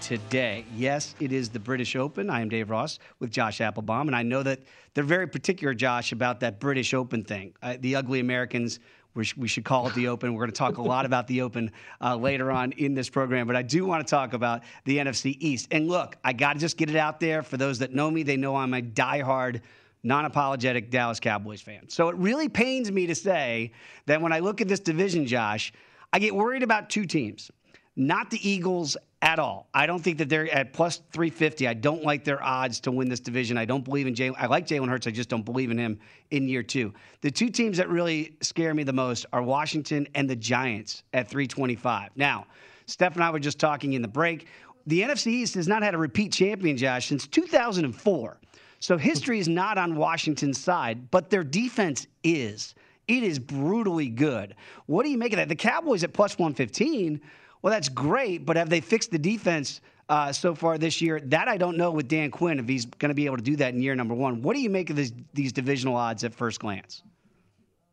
[0.03, 0.65] today.
[0.75, 2.29] Yes, it is the British Open.
[2.29, 4.59] I am Dave Ross with Josh Applebaum, and I know that
[4.93, 7.53] they're very particular, Josh, about that British Open thing.
[7.63, 8.79] Uh, the ugly Americans
[9.15, 10.33] we, sh- we should call it the Open.
[10.33, 13.47] We're going to talk a lot about the Open uh, later on in this program,
[13.47, 15.69] but I do want to talk about the NFC East.
[15.71, 17.41] And look, I got to just get it out there.
[17.41, 19.61] For those that know me, they know I'm a diehard
[20.03, 21.87] non apologetic Dallas Cowboys fan.
[21.87, 23.71] So it really pains me to say
[24.07, 25.71] that when I look at this division, Josh,
[26.11, 27.51] I get worried about two teams.
[27.95, 29.69] Not the Eagles at all.
[29.73, 31.67] I don't think that they're at plus 350.
[31.67, 33.57] I don't like their odds to win this division.
[33.57, 34.35] I don't believe in Jalen.
[34.37, 35.07] I like Jalen Hurts.
[35.07, 35.99] I just don't believe in him
[36.31, 36.93] in year two.
[37.21, 41.29] The two teams that really scare me the most are Washington and the Giants at
[41.29, 42.09] 325.
[42.15, 42.47] Now,
[42.85, 44.47] Steph and I were just talking in the break.
[44.87, 48.37] The NFC East has not had a repeat champion, Josh, since 2004.
[48.79, 52.75] So history is not on Washington's side, but their defense is.
[53.07, 54.55] It is brutally good.
[54.87, 55.47] What do you make of that?
[55.47, 57.21] The Cowboys at plus 115
[57.63, 61.21] well, that's great, but have they fixed the defense uh, so far this year?
[61.21, 63.55] That I don't know with Dan Quinn if he's going to be able to do
[63.55, 64.41] that in year number one.
[64.41, 67.03] What do you make of this, these divisional odds at first glance?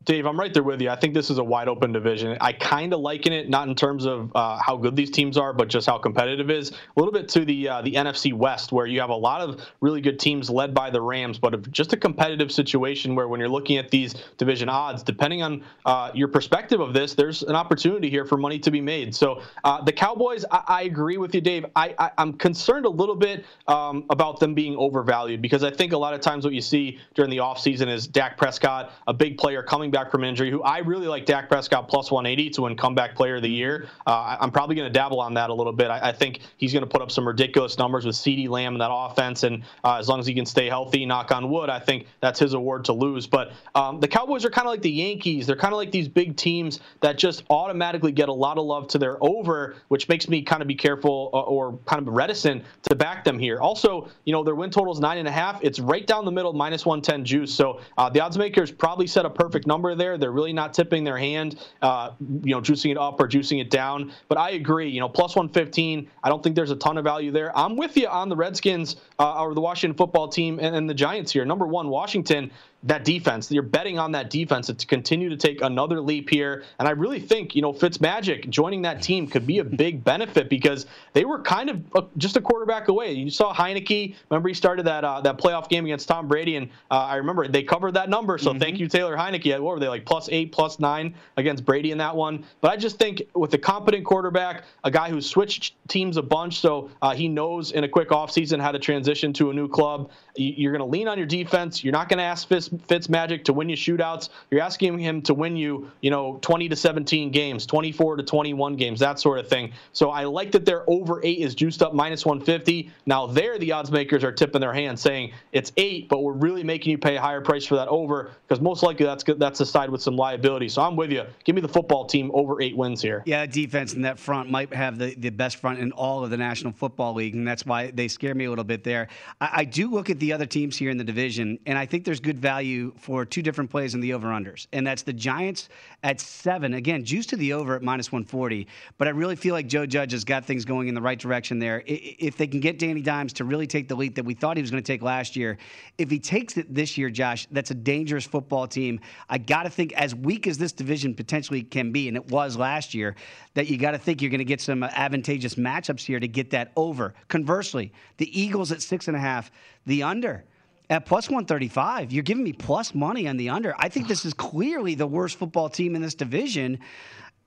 [0.04, 0.88] Dave, I'm right there with you.
[0.88, 2.34] I think this is a wide open division.
[2.40, 5.52] I kind of liken it, not in terms of uh, how good these teams are,
[5.52, 6.70] but just how competitive it is.
[6.70, 9.60] A little bit to the uh, the NFC West, where you have a lot of
[9.82, 13.50] really good teams led by the Rams, but just a competitive situation where when you're
[13.50, 18.08] looking at these division odds, depending on uh, your perspective of this, there's an opportunity
[18.08, 19.14] here for money to be made.
[19.14, 21.66] So uh, the Cowboys, I, I, agree with you, Dave.
[21.76, 25.98] I, am concerned a little bit um, about them being overvalued because I think a
[25.98, 29.62] lot of times what you see during the offseason is Dak Prescott, a big player
[29.62, 32.76] coming coming back from injury, who I really like Dak Prescott plus 180 to win
[32.76, 33.88] comeback player of the year.
[34.06, 35.88] Uh, I'm probably going to dabble on that a little bit.
[35.88, 38.78] I, I think he's going to put up some ridiculous numbers with CeeDee Lamb in
[38.78, 39.42] that offense.
[39.42, 42.38] And uh, as long as he can stay healthy, knock on wood, I think that's
[42.38, 43.26] his award to lose.
[43.26, 45.46] But um, the Cowboys are kind of like the Yankees.
[45.46, 48.88] They're kind of like these big teams that just automatically get a lot of love
[48.88, 52.12] to their over, which makes me kind of be careful or, uh, or kind of
[52.14, 53.58] reticent to back them here.
[53.60, 55.62] Also, you know, their win total is nine and a half.
[55.64, 57.52] It's right down the middle, minus 110 juice.
[57.52, 60.18] So uh, the odds makers probably set a perfect number number there.
[60.18, 63.70] They're really not tipping their hand, uh, you know, juicing it up or juicing it
[63.70, 64.12] down.
[64.28, 66.06] But I agree, you know, plus 115.
[66.22, 67.56] I don't think there's a ton of value there.
[67.56, 70.94] I'm with you on the Redskins uh, or the Washington football team and, and the
[70.94, 71.46] Giants here.
[71.46, 72.50] Number one, Washington
[72.84, 73.50] that defense.
[73.50, 76.64] You're betting on that defense to continue to take another leap here.
[76.78, 80.48] And I really think, you know, Fitzmagic joining that team could be a big benefit
[80.48, 83.12] because they were kind of just a quarterback away.
[83.12, 84.14] You saw Heinicke.
[84.30, 87.46] Remember, he started that uh, that playoff game against Tom Brady, and uh, I remember
[87.48, 88.38] they covered that number.
[88.38, 88.60] So mm-hmm.
[88.60, 89.60] thank you, Taylor Heinicke.
[89.60, 92.44] What were they like plus eight, plus nine against Brady in that one?
[92.60, 96.60] But I just think with a competent quarterback, a guy who's switched teams a bunch,
[96.60, 100.10] so uh, he knows in a quick offseason how to transition to a new club.
[100.36, 101.84] You're going to lean on your defense.
[101.84, 104.28] You're not going to ask Fitz Fitz Magic to win you shootouts.
[104.50, 108.76] You're asking him to win you, you know, 20 to 17 games, 24 to 21
[108.76, 109.72] games, that sort of thing.
[109.92, 112.90] So I like that their over eight is juiced up minus 150.
[113.06, 116.64] Now there, the odds makers are tipping their hand, saying it's eight, but we're really
[116.64, 119.66] making you pay a higher price for that over because most likely that's that's the
[119.66, 120.68] side with some liability.
[120.68, 121.24] So I'm with you.
[121.44, 123.22] Give me the football team over eight wins here.
[123.26, 126.36] Yeah, defense in that front might have the, the best front in all of the
[126.36, 129.08] National Football League, and that's why they scare me a little bit there.
[129.40, 132.04] I, I do look at the other teams here in the division, and I think
[132.04, 135.14] there's good value value for two different plays in the over unders, and that's the
[135.14, 135.70] Giants
[136.02, 136.74] at seven.
[136.74, 138.66] Again, juice to the over at minus 140.
[138.98, 141.58] But I really feel like Joe Judge has got things going in the right direction
[141.58, 141.82] there.
[141.86, 144.62] If they can get Danny Dimes to really take the leap that we thought he
[144.62, 145.56] was going to take last year,
[145.96, 149.00] if he takes it this year, Josh, that's a dangerous football team.
[149.30, 152.58] I got to think, as weak as this division potentially can be, and it was
[152.58, 153.16] last year,
[153.54, 156.50] that you got to think you're going to get some advantageous matchups here to get
[156.50, 157.14] that over.
[157.28, 159.50] Conversely, the Eagles at six and a half,
[159.86, 160.44] the under
[160.90, 162.12] at plus 135.
[162.12, 163.74] You're giving me plus money on the under.
[163.78, 166.80] I think this is clearly the worst football team in this division.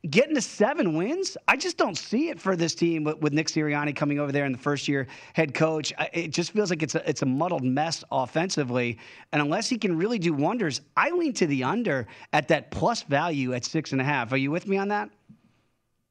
[0.10, 3.48] Getting to seven wins, I just don't see it for this team with, with Nick
[3.48, 5.94] Sirianni coming over there in the first year head coach.
[6.12, 8.98] It just feels like it's a, it's a muddled mess offensively.
[9.32, 13.04] And unless he can really do wonders, I lean to the under at that plus
[13.04, 14.34] value at six and a half.
[14.34, 15.10] Are you with me on that?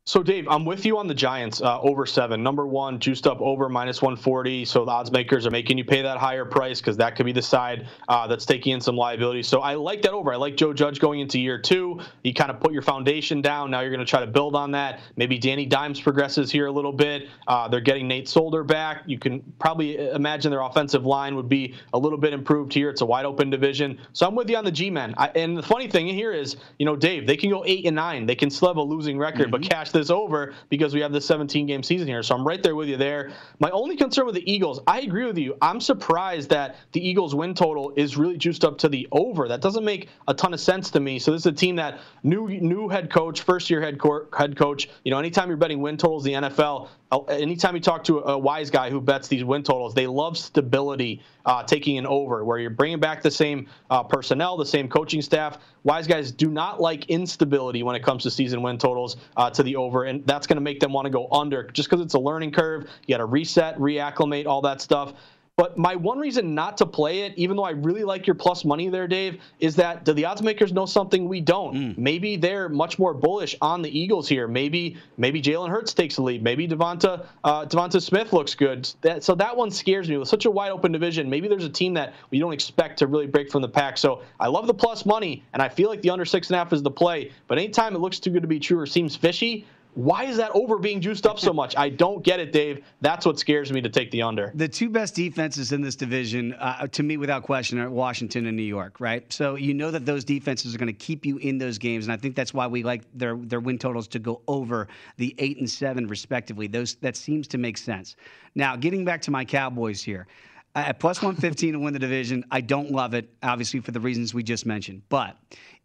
[0.05, 2.43] So, Dave, I'm with you on the Giants uh, over seven.
[2.43, 4.65] Number one, juiced up over minus 140.
[4.65, 7.31] So the odds makers are making you pay that higher price because that could be
[7.31, 9.45] the side uh, that's taking in some liability.
[9.45, 10.33] So I like that over.
[10.33, 12.01] I like Joe Judge going into year two.
[12.25, 13.71] You kind of put your foundation down.
[13.71, 14.99] Now you're going to try to build on that.
[15.15, 17.29] Maybe Danny Dimes progresses here a little bit.
[17.47, 19.05] Uh, they're getting Nate Solder back.
[19.07, 22.91] You can probably imagine their offensive line would be a little bit improved here.
[22.91, 24.01] It's a wide open division.
[24.15, 25.15] So I'm with you on the G men.
[25.37, 28.27] And the funny thing here is, you know, Dave, they can go eight and nine.
[28.27, 29.51] They can still have a losing record, mm-hmm.
[29.53, 32.22] but cash this over because we have this 17 game season here.
[32.22, 33.33] So I'm right there with you there.
[33.59, 35.57] My only concern with the Eagles, I agree with you.
[35.62, 39.48] I'm surprised that the Eagles win total is really juiced up to the over.
[39.48, 41.18] That doesn't make a ton of sense to me.
[41.18, 44.57] So this is a team that new new head coach, first year head, co- head
[44.57, 44.88] coach.
[45.05, 46.88] You know, anytime you're betting win totals the NFL,
[47.29, 51.22] anytime you talk to a, wise guy who bets these win totals, they love stability
[51.44, 55.20] uh, taking an over, where you're bringing back the same uh, personnel, the same coaching
[55.20, 55.59] staff.
[55.85, 59.62] Wise guys do not like instability when it comes to season win totals uh, to
[59.62, 62.14] the over, and that's going to make them want to go under just because it's
[62.14, 62.88] a learning curve.
[63.07, 65.14] You got to reset, reacclimate, all that stuff.
[65.59, 68.65] But my one reason not to play it, even though I really like your plus
[68.65, 71.75] money there, Dave, is that do the odds makers know something we don't?
[71.75, 71.99] Mm.
[71.99, 74.49] Maybe they're much more bullish on the Eagles here.
[74.49, 76.43] Maybe maybe Jalen Hurts takes the lead.
[76.43, 78.88] Maybe Devonta uh, Devonta Smith looks good.
[79.03, 80.17] That, so that one scares me.
[80.17, 83.07] With such a wide open division, maybe there's a team that we don't expect to
[83.07, 83.99] really break from the pack.
[83.99, 86.59] So I love the plus money, and I feel like the under six and a
[86.61, 87.31] half is the play.
[87.47, 90.50] But anytime it looks too good to be true or seems fishy, why is that
[90.55, 91.76] over being juiced up so much?
[91.76, 92.85] I don't get it, Dave.
[93.00, 94.52] That's what scares me to take the under.
[94.55, 98.57] The two best defenses in this division, uh, to me, without question, are Washington and
[98.57, 99.31] New York, right?
[99.33, 102.12] So you know that those defenses are going to keep you in those games, and
[102.12, 105.59] I think that's why we like their their win totals to go over the eight
[105.59, 106.66] and seven, respectively.
[106.66, 108.16] Those that seems to make sense.
[108.55, 110.26] Now, getting back to my Cowboys here.
[110.74, 114.33] At plus 115 to win the division, I don't love it, obviously, for the reasons
[114.33, 115.02] we just mentioned.
[115.11, 115.37] But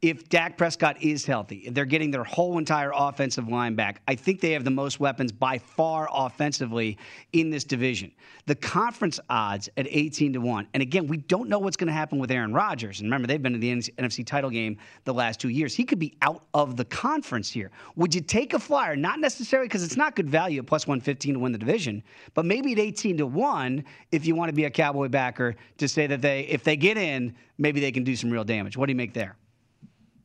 [0.03, 4.01] if Dak Prescott is healthy, they're getting their whole entire offensive line back.
[4.07, 6.99] I think they have the most weapons by far offensively
[7.33, 8.11] in this division.
[8.45, 10.67] The conference odds at 18 to 1.
[10.75, 12.99] And again, we don't know what's going to happen with Aaron Rodgers.
[12.99, 15.73] And remember, they've been in the NFC title game the last two years.
[15.73, 17.71] He could be out of the conference here.
[17.95, 18.95] Would you take a flyer?
[18.95, 22.03] Not necessarily because it's not good value at plus 115 to win the division,
[22.35, 25.87] but maybe at 18 to 1 if you want to be a Cowboy backer to
[25.87, 28.77] say that they, if they get in, maybe they can do some real damage.
[28.77, 29.35] What do you make there?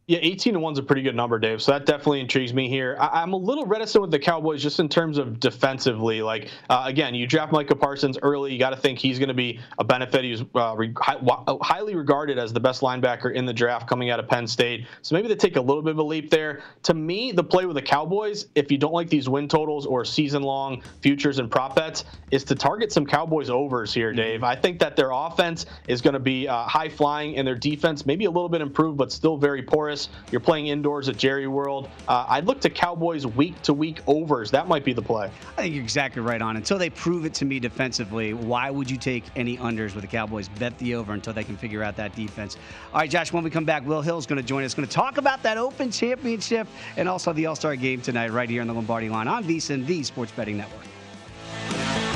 [0.08, 1.62] Yeah, 18 to 1 is a pretty good number, Dave.
[1.62, 2.96] So that definitely intrigues me here.
[2.98, 6.22] I- am a little reticent with the Cowboys just in terms of defensively.
[6.22, 8.52] Like, uh, again, you draft Micah Parsons early.
[8.52, 10.24] You got to think he's going to be a benefit.
[10.24, 14.18] He's uh, re- uh, highly regarded as the best linebacker in the draft coming out
[14.18, 14.88] of Penn State.
[15.02, 16.62] So maybe they take a little bit of a leap there.
[16.82, 20.04] To me, the play with the Cowboys, if you don't like these win totals or
[20.04, 24.40] season long futures and prop bets, is to target some Cowboys overs here, Dave.
[24.40, 24.46] Mm-hmm.
[24.46, 28.04] I think that their offense is going to be uh, high flying and their defense
[28.04, 29.91] maybe a little bit improved, but still very porous.
[30.30, 31.88] You're playing indoors at Jerry World.
[32.08, 34.50] Uh, I'd look to Cowboys week to week overs.
[34.50, 35.30] That might be the play.
[35.56, 36.56] I think you're exactly right on.
[36.56, 40.08] Until they prove it to me defensively, why would you take any unders with the
[40.08, 40.48] Cowboys?
[40.48, 42.56] Bet the over until they can figure out that defense.
[42.92, 44.74] All right, Josh, when we come back, Will Hill's going to join us.
[44.74, 48.48] Going to talk about that Open Championship and also the All Star game tonight, right
[48.48, 52.11] here on the Lombardi line on VSiN, the Sports Betting Network.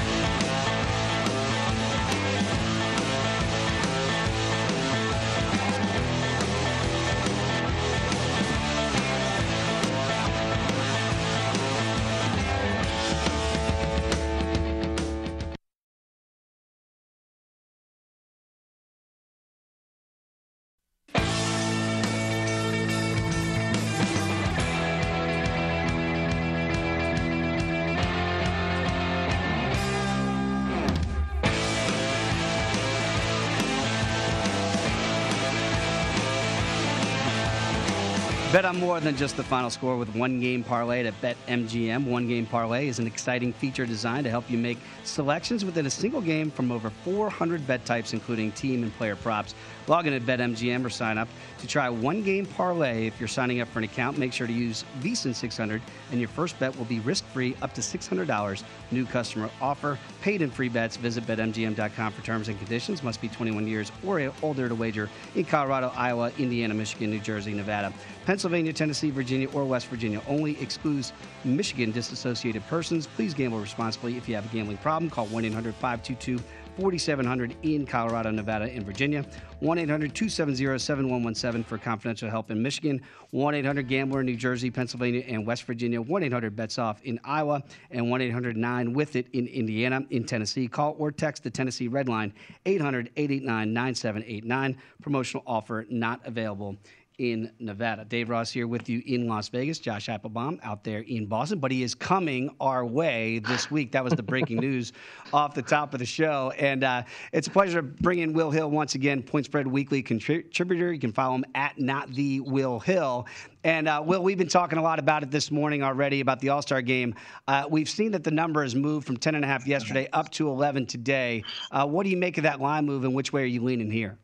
[38.56, 42.06] Bet on more than just the final score with one game parlay at BetMGM.
[42.06, 45.90] One game parlay is an exciting feature designed to help you make selections within a
[45.90, 49.54] single game from over 400 bet types, including team and player props.
[49.88, 53.06] Log in at BetMGM or sign up to try one game parlay.
[53.06, 56.30] If you're signing up for an account, make sure to use VSiN 600, and your
[56.30, 58.62] first bet will be risk free up to $600.
[58.90, 60.96] New customer offer, paid and free bets.
[60.96, 63.02] Visit BetMGM.com for terms and conditions.
[63.02, 67.52] Must be 21 years or older to wager in Colorado, Iowa, Indiana, Michigan, New Jersey,
[67.52, 67.92] Nevada.
[68.26, 71.12] Pennsylvania, Tennessee, Virginia, or West Virginia only excludes
[71.44, 73.06] Michigan disassociated persons.
[73.06, 74.16] Please gamble responsibly.
[74.16, 76.42] If you have a gambling problem, call 1 800 522
[76.76, 79.24] 4700 in Colorado, Nevada, and Virginia.
[79.60, 83.00] 1 800 270 7117 for confidential help in Michigan.
[83.30, 86.02] 1 800 Gambler in New Jersey, Pennsylvania, and West Virginia.
[86.02, 87.62] 1 800 Bets Off in Iowa.
[87.92, 90.04] And 1 800 9 with it in Indiana.
[90.10, 92.34] In Tennessee, call or text the Tennessee Red Line
[92.66, 94.76] 800 889 9789.
[95.00, 96.76] Promotional offer not available
[97.18, 98.04] in Nevada.
[98.04, 99.78] Dave Ross here with you in Las Vegas.
[99.78, 103.92] Josh Applebaum out there in Boston, but he is coming our way this week.
[103.92, 104.92] That was the breaking news
[105.32, 106.52] off the top of the show.
[106.58, 110.02] And uh, it's a pleasure to bring in Will Hill once again, Point Spread Weekly
[110.02, 110.92] contributor.
[110.92, 113.26] You can follow him at not the Will Hill.
[113.64, 116.50] And uh, Will, we've been talking a lot about it this morning already about the
[116.50, 117.14] All Star game.
[117.48, 120.30] Uh, we've seen that the number has moved from 10 and a half yesterday up
[120.32, 121.42] to 11 today.
[121.70, 123.90] Uh, what do you make of that line move, and which way are you leaning
[123.90, 124.18] here?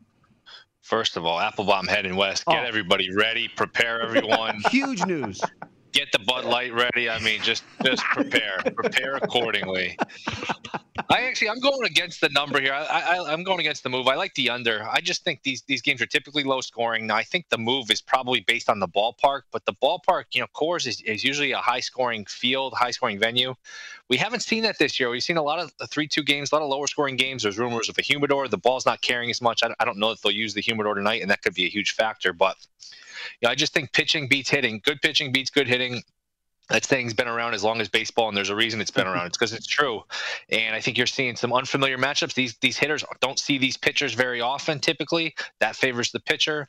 [0.83, 2.45] First of all, Applebaum heading west.
[2.47, 2.67] Get oh.
[2.67, 3.49] everybody ready.
[3.49, 4.61] Prepare everyone.
[4.71, 5.41] Huge news.
[5.93, 7.09] Get the Bud Light ready.
[7.09, 8.59] I mean, just just prepare.
[8.75, 9.97] prepare accordingly.
[11.09, 12.75] I actually I'm going against the number here.
[12.75, 14.07] I, I I'm going against the move.
[14.09, 14.87] I like the under.
[14.91, 17.07] I just think these these games are typically low scoring.
[17.07, 20.41] Now I think the move is probably based on the ballpark, but the ballpark, you
[20.41, 23.55] know, Coors is, is usually a high scoring field, high scoring venue.
[24.09, 25.09] We haven't seen that this year.
[25.09, 27.45] We've seen a lot of uh, three two games, a lot of lower scoring games.
[27.45, 28.49] There's rumors of a humidor.
[28.49, 29.63] The ball's not carrying as much.
[29.63, 31.71] I, I don't know if they'll use the humidor tonight, and that could be a
[31.71, 32.35] huge factor.
[32.35, 32.57] But
[33.41, 34.83] you know, I just think pitching beats hitting.
[34.85, 36.03] Good pitching beats good hitting
[36.69, 39.27] that thing's been around as long as baseball, and there's a reason it's been around.
[39.27, 40.03] It's because it's true.
[40.49, 42.35] And I think you're seeing some unfamiliar matchups.
[42.35, 44.79] These these hitters don't see these pitchers very often.
[44.79, 46.69] Typically, that favors the pitcher,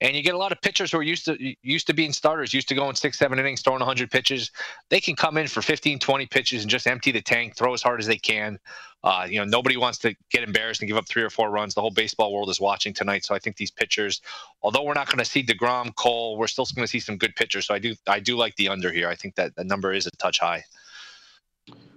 [0.00, 2.54] and you get a lot of pitchers who are used to used to being starters,
[2.54, 4.50] used to going six, seven innings, throwing 100 pitches.
[4.90, 7.82] They can come in for 15, 20 pitches and just empty the tank, throw as
[7.82, 8.58] hard as they can.
[9.04, 11.74] Uh, you know, nobody wants to get embarrassed and give up three or four runs.
[11.74, 14.20] The whole baseball world is watching tonight, so I think these pitchers,
[14.62, 17.34] although we're not going to see Degrom, Cole, we're still going to see some good
[17.34, 17.66] pitchers.
[17.66, 19.08] So I do, I do like the under here.
[19.08, 20.64] I think that the number is a touch high.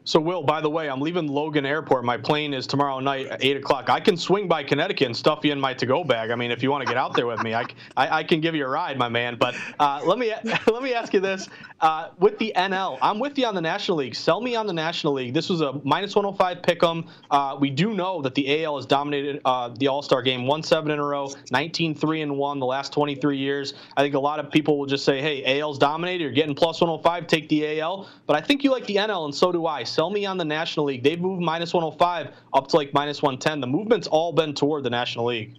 [0.08, 2.06] So, Will, by the way, I'm leaving Logan Airport.
[2.06, 3.90] My plane is tomorrow night at 8 o'clock.
[3.90, 6.30] I can swing by Connecticut and stuff you in my to go bag.
[6.30, 7.66] I mean, if you want to get out there with me, I,
[7.98, 9.36] I, I can give you a ride, my man.
[9.36, 10.32] But uh, let, me,
[10.68, 11.50] let me ask you this.
[11.82, 14.14] Uh, with the NL, I'm with you on the National League.
[14.14, 15.34] Sell me on the National League.
[15.34, 17.06] This was a minus 105 pick 'em.
[17.32, 20.62] Uh, we do know that the AL has dominated uh, the All Star game, won
[20.62, 23.74] seven in a row, 19 3 and 1 the last 23 years.
[23.98, 26.24] I think a lot of people will just say, hey, AL's dominated.
[26.24, 28.08] You're getting plus 105, take the AL.
[28.28, 29.84] But I think you like the NL, and so do I.
[29.96, 31.04] Sell me on the National League.
[31.04, 33.62] They've moved minus 105 up to like minus 110.
[33.62, 35.58] The movement's all been toward the National League.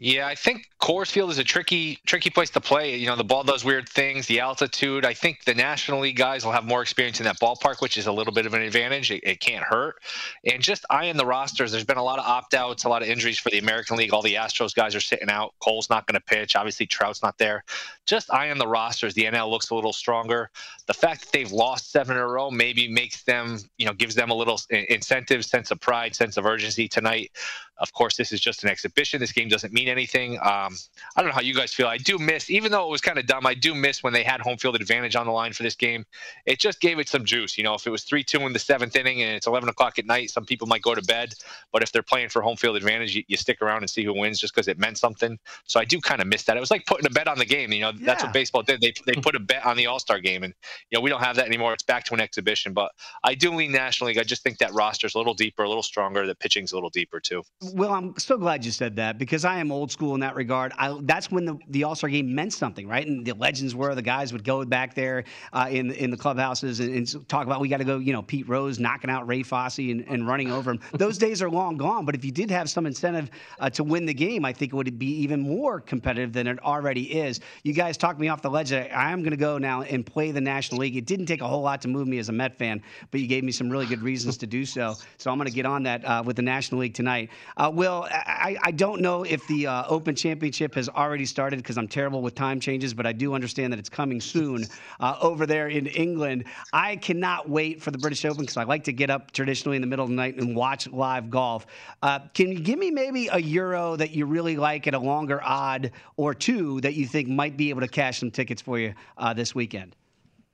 [0.00, 2.96] Yeah, I think Coors Field is a tricky, tricky place to play.
[2.96, 5.04] You know, the ball does weird things, the altitude.
[5.04, 8.06] I think the National League guys will have more experience in that ballpark, which is
[8.06, 9.10] a little bit of an advantage.
[9.10, 9.96] It, it can't hurt.
[10.44, 13.08] And just eyeing the rosters, there's been a lot of opt outs, a lot of
[13.08, 14.12] injuries for the American League.
[14.12, 15.52] All the Astros guys are sitting out.
[15.58, 16.54] Cole's not going to pitch.
[16.54, 17.64] Obviously, Trout's not there.
[18.06, 20.48] Just eyeing the rosters, the NL looks a little stronger.
[20.86, 24.14] The fact that they've lost seven in a row maybe makes them, you know, gives
[24.14, 27.32] them a little incentive, sense of pride, sense of urgency tonight.
[27.80, 29.20] Of course, this is just an exhibition.
[29.20, 30.38] This game doesn't mean anything.
[30.38, 30.76] Um,
[31.16, 31.86] I don't know how you guys feel.
[31.86, 34.22] I do miss, even though it was kind of dumb, I do miss when they
[34.22, 36.04] had home field advantage on the line for this game.
[36.46, 37.56] It just gave it some juice.
[37.56, 39.98] You know, if it was 3 2 in the seventh inning and it's 11 o'clock
[39.98, 41.34] at night, some people might go to bed.
[41.72, 44.12] But if they're playing for home field advantage, you, you stick around and see who
[44.12, 45.38] wins just because it meant something.
[45.64, 46.56] So I do kind of miss that.
[46.56, 47.72] It was like putting a bet on the game.
[47.72, 48.06] You know, yeah.
[48.06, 48.80] that's what baseball did.
[48.80, 50.42] They, they put a bet on the All Star game.
[50.42, 50.54] And,
[50.90, 51.72] you know, we don't have that anymore.
[51.72, 52.72] It's back to an exhibition.
[52.72, 52.92] But
[53.24, 54.18] I do lean National League.
[54.18, 56.26] I just think that roster's a little deeper, a little stronger.
[56.26, 57.42] The pitching's a little deeper, too.
[57.74, 60.72] Well, I'm so glad you said that because I am old school in that regard.
[60.78, 63.06] I, that's when the, the All Star game meant something, right?
[63.06, 66.80] And the legends were the guys would go back there uh, in in the clubhouses
[66.80, 69.42] and, and talk about we got to go, you know, Pete Rose knocking out Ray
[69.42, 70.80] Fosse and, and running over him.
[70.92, 72.04] Those days are long gone.
[72.04, 74.76] But if you did have some incentive uh, to win the game, I think it
[74.76, 77.40] would be even more competitive than it already is.
[77.62, 78.72] You guys talked me off the ledge.
[78.72, 80.96] I am going to go now and play the National League.
[80.96, 83.26] It didn't take a whole lot to move me as a Met fan, but you
[83.26, 84.94] gave me some really good reasons to do so.
[85.16, 87.30] So I'm going to get on that uh, with the National League tonight.
[87.58, 91.76] Uh, Will, I, I don't know if the uh, Open Championship has already started because
[91.76, 94.64] I'm terrible with time changes, but I do understand that it's coming soon
[95.00, 96.44] uh, over there in England.
[96.72, 99.80] I cannot wait for the British Open because I like to get up traditionally in
[99.80, 101.66] the middle of the night and watch live golf.
[102.00, 105.42] Uh, can you give me maybe a Euro that you really like at a longer
[105.42, 108.94] odd or two that you think might be able to cash some tickets for you
[109.16, 109.96] uh, this weekend?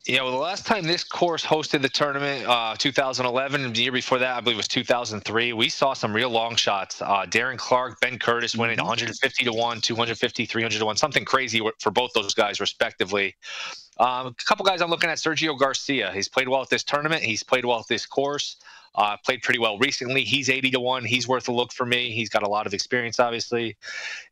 [0.07, 4.19] Yeah, well, the last time this course hosted the tournament, uh, 2011, the year before
[4.19, 5.55] that, I believe was 2003.
[5.55, 7.01] We saw some real long shots.
[7.01, 8.87] Uh, Darren Clarke, Ben Curtis winning mm-hmm.
[8.87, 13.35] 150 to one, 250, 300 to one, something crazy for both those guys respectively.
[13.99, 16.11] Um, a couple guys I'm looking at: Sergio Garcia.
[16.13, 17.23] He's played well at this tournament.
[17.23, 18.57] He's played well at this course.
[18.97, 20.23] Uh, played pretty well recently.
[20.23, 21.05] He's 80 to 1.
[21.05, 22.13] He's worth a look for me.
[22.13, 23.77] He's got a lot of experience, obviously.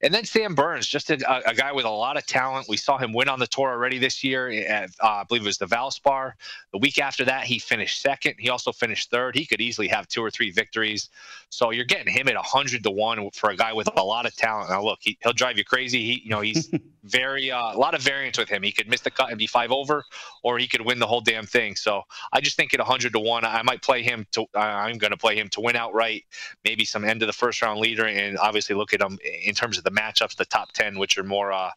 [0.02, 2.68] And then Sam Burns, just a, a guy with a lot of talent.
[2.68, 4.50] We saw him win on the tour already this year.
[4.50, 6.34] At, uh, I believe it was the Valspar.
[6.70, 8.36] The week after that, he finished second.
[8.38, 9.34] He also finished third.
[9.34, 11.08] He could easily have two or three victories.
[11.50, 14.36] So you're getting him at 100 to 1 for a guy with a lot of
[14.36, 14.70] talent.
[14.70, 16.04] Now, look, he, will drive you crazy.
[16.04, 18.62] He, you know, he's very, uh, a lot of variance with him.
[18.62, 20.04] He could miss the cut and be five over,
[20.42, 21.76] or he could win the whole damn thing.
[21.76, 25.10] So I just think at 100 to 1, I might play him to I'm going
[25.10, 26.24] to play him to win outright,
[26.64, 29.78] maybe some end of the first round leader, and obviously look at him in terms
[29.78, 31.70] of the matchups, the top 10, which are more, uh,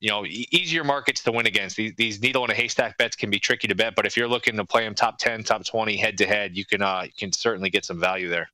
[0.00, 1.76] you know, easier markets to win against.
[1.76, 4.28] These, these, needle in a haystack bets can be tricky to bet, but if you're
[4.28, 7.12] looking to play them top 10, top 20 head to head, you can uh, you
[7.18, 8.50] can certainly get some value there.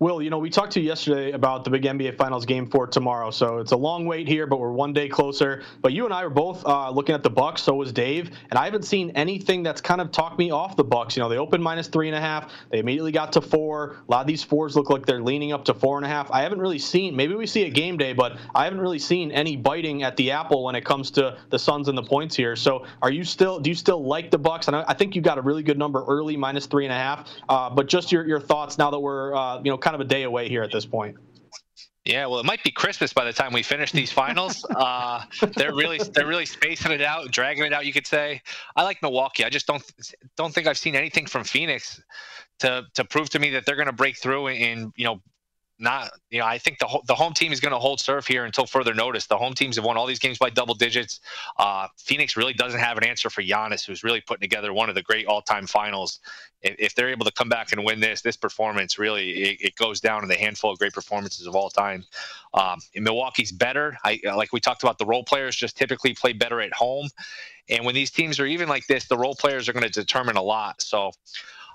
[0.00, 2.86] Will, you know, we talked to you yesterday about the big NBA Finals game for
[2.86, 3.30] tomorrow.
[3.30, 5.62] So it's a long wait here, but we're one day closer.
[5.82, 7.62] But you and I were both uh, looking at the Bucks.
[7.62, 10.84] So was Dave, and I haven't seen anything that's kind of talked me off the
[10.84, 11.16] Bucks.
[11.16, 12.52] You know, they opened minus three and a half.
[12.70, 13.96] They immediately got to four.
[14.06, 16.30] A lot of these fours look like they're leaning up to four and a half.
[16.30, 17.14] I haven't really seen.
[17.14, 20.32] Maybe we see a game day, but I haven't really seen any biting at the
[20.32, 22.56] apple when it comes to the Suns and the points here.
[22.56, 23.60] So are you still?
[23.60, 24.66] Do you still like the Bucks?
[24.66, 26.96] And I, I think you got a really good number early, minus three and a
[26.96, 27.30] half.
[27.48, 30.04] Uh, but just your your thoughts now that we're uh, you know kind of a
[30.04, 31.16] day away here at this point.
[32.04, 34.64] Yeah, well, it might be Christmas by the time we finish these finals.
[34.74, 35.22] Uh,
[35.56, 37.86] they're really they're really spacing it out, dragging it out.
[37.86, 38.42] You could say.
[38.76, 39.44] I like Milwaukee.
[39.44, 39.82] I just don't
[40.36, 42.02] don't think I've seen anything from Phoenix
[42.58, 45.20] to to prove to me that they're going to break through and you know
[45.84, 48.44] not you know I think the the home team is going to hold serve here
[48.44, 49.26] until further notice.
[49.26, 51.20] The home teams have won all these games by double digits.
[51.58, 54.96] Uh, Phoenix really doesn't have an answer for Giannis, who's really putting together one of
[54.96, 56.18] the great all-time finals.
[56.62, 59.76] If, if they're able to come back and win this, this performance really it, it,
[59.76, 62.04] goes down in the handful of great performances of all time.
[62.54, 63.96] Um, Milwaukee's better.
[64.04, 67.08] I like we talked about the role players just typically play better at home,
[67.68, 70.36] and when these teams are even like this, the role players are going to determine
[70.36, 70.82] a lot.
[70.82, 71.12] So.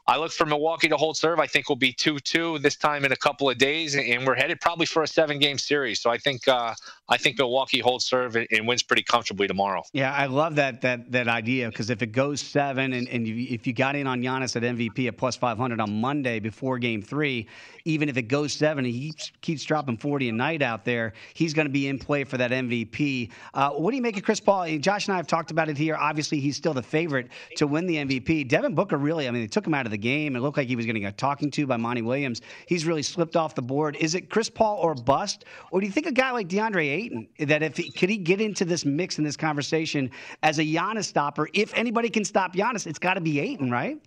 [0.10, 1.40] I look for Milwaukee to hold serve.
[1.40, 4.34] I think we'll be 2 2 this time in a couple of days, and we're
[4.34, 6.02] headed probably for a seven game series.
[6.02, 6.74] So I think uh,
[7.10, 9.84] I think Milwaukee holds serve and, and, wins pretty comfortably tomorrow.
[9.94, 13.48] Yeah, I love that that that idea because if it goes seven and, and you,
[13.50, 17.02] if you got in on Giannis at MVP at plus 500 on Monday before game
[17.02, 17.48] three,
[17.86, 21.54] even if it goes seven, and he keeps, dropping 40 a night out there, he's
[21.54, 23.32] going to be in play for that MVP.
[23.54, 24.78] Uh, what do you make of Chris Paul?
[24.78, 25.96] Josh and I have talked about it here.
[25.96, 28.48] Obviously, he's still the favorite to win the MVP.
[28.48, 30.36] Devin Booker really, I mean, they took him out of the game.
[30.36, 32.42] It looked like he was getting a talking to by Monty Williams.
[32.68, 33.96] He's really slipped off the board.
[34.00, 35.46] Is it Chris Paul or bust?
[35.72, 36.99] Or do you think a guy like DeAndre
[37.40, 40.12] That if he, could he get into this mix in this conversation
[40.44, 41.48] as a Giannis stopper?
[41.54, 43.98] If anybody can stop Giannis, it's got to be Ayton, right?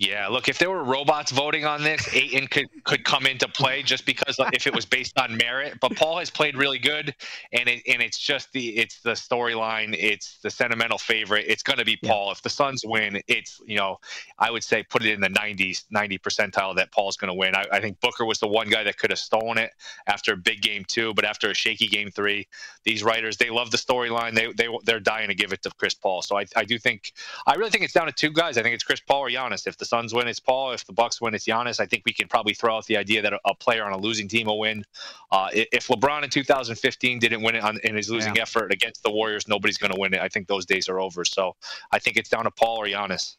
[0.00, 3.82] Yeah, look, if there were robots voting on this, Ayton could, could come into play
[3.82, 5.74] just because if it was based on merit.
[5.78, 7.14] But Paul has played really good,
[7.52, 11.44] and it, and it's just the it's the storyline, it's the sentimental favorite.
[11.48, 12.28] It's going to be Paul.
[12.28, 12.32] Yeah.
[12.32, 13.98] If the Suns win, it's you know
[14.38, 17.54] I would say put it in the 90s, 90 percentile that Paul's going to win.
[17.54, 19.72] I, I, think Booker was the one guy that could have stolen it
[20.06, 22.48] after a big game two, but after a shaky game three,
[22.84, 24.34] these writers they love the storyline.
[24.34, 26.22] They they they're dying to give it to Chris Paul.
[26.22, 27.12] So I I do think
[27.46, 28.56] I really think it's down to two guys.
[28.56, 29.66] I think it's Chris Paul or Giannis.
[29.66, 30.70] If the Suns win, it's Paul.
[30.70, 31.80] If the Bucks win, it's Giannis.
[31.80, 34.28] I think we can probably throw out the idea that a, player on a losing
[34.28, 34.84] team will win.
[35.32, 38.42] Uh, if LeBron in 2015 didn't win it on, in his losing yeah.
[38.42, 40.20] effort against the Warriors, nobody's going to win it.
[40.20, 41.24] I think those days are over.
[41.24, 41.56] So
[41.90, 43.36] I think it's down to Paul or Giannis.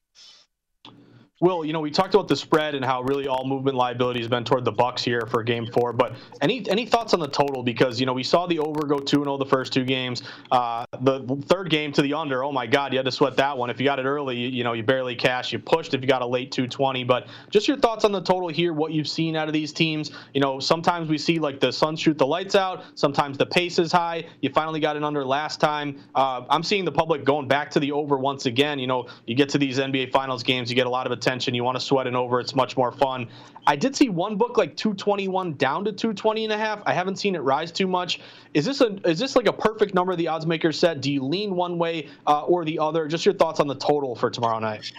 [1.41, 4.29] Will, you know, we talked about the spread and how really all movement liability has
[4.29, 5.91] been toward the Bucks here for Game Four.
[5.91, 7.63] But any any thoughts on the total?
[7.63, 9.83] Because you know we saw the over go two and zero oh the first two
[9.83, 10.21] games.
[10.51, 12.43] Uh, the third game to the under.
[12.43, 13.71] Oh my God, you had to sweat that one.
[13.71, 15.51] If you got it early, you, you know you barely cashed.
[15.51, 17.03] You pushed if you got a late two twenty.
[17.03, 18.71] But just your thoughts on the total here.
[18.71, 20.11] What you've seen out of these teams.
[20.35, 22.83] You know, sometimes we see like the Suns shoot the lights out.
[22.93, 24.25] Sometimes the pace is high.
[24.41, 26.03] You finally got an under last time.
[26.13, 28.77] Uh, I'm seeing the public going back to the over once again.
[28.77, 31.30] You know, you get to these NBA Finals games, you get a lot of attention
[31.31, 31.55] attention.
[31.55, 32.39] You want to sweat it over.
[32.39, 33.27] It's much more fun.
[33.65, 36.81] I did see one book like 221 down to 220 and a half.
[36.85, 38.19] I haven't seen it rise too much.
[38.53, 40.99] Is this a is this like a perfect number the odds makers set?
[40.99, 43.07] Do you lean one way uh, or the other?
[43.07, 44.91] Just your thoughts on the total for tomorrow night.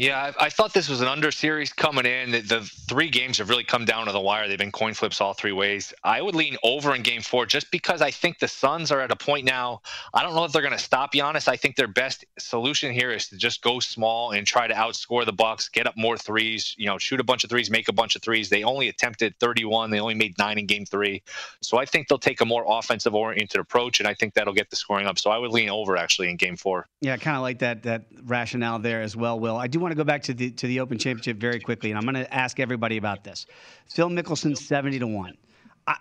[0.00, 2.30] Yeah, I, I, thought this was an under series coming in.
[2.30, 4.48] The, the, three games have really come down to the wire.
[4.48, 5.92] They've been coin flips all three ways.
[6.02, 9.10] I would lean over in game four just because I think the Suns are at
[9.10, 9.82] a point now.
[10.14, 11.48] I don't know if they're going to stop Giannis.
[11.48, 15.26] I think their best solution here is to just go small and try to outscore
[15.26, 17.92] the Bucks, get up more threes, you know, shoot a bunch of threes, make a
[17.92, 18.48] bunch of threes.
[18.48, 19.90] They only attempted 31.
[19.90, 21.22] They only made nine in game three.
[21.60, 24.70] So I think they'll take a more offensive oriented approach, and I think that'll get
[24.70, 25.18] the scoring up.
[25.18, 26.88] So I would lean over actually in game four.
[27.02, 29.56] Yeah, kind of like that that rationale there as well, Will.
[29.56, 31.98] I do want to go back to the to the Open Championship very quickly, and
[31.98, 33.46] I'm going to ask everybody about this.
[33.88, 35.36] Phil Mickelson, seventy to one.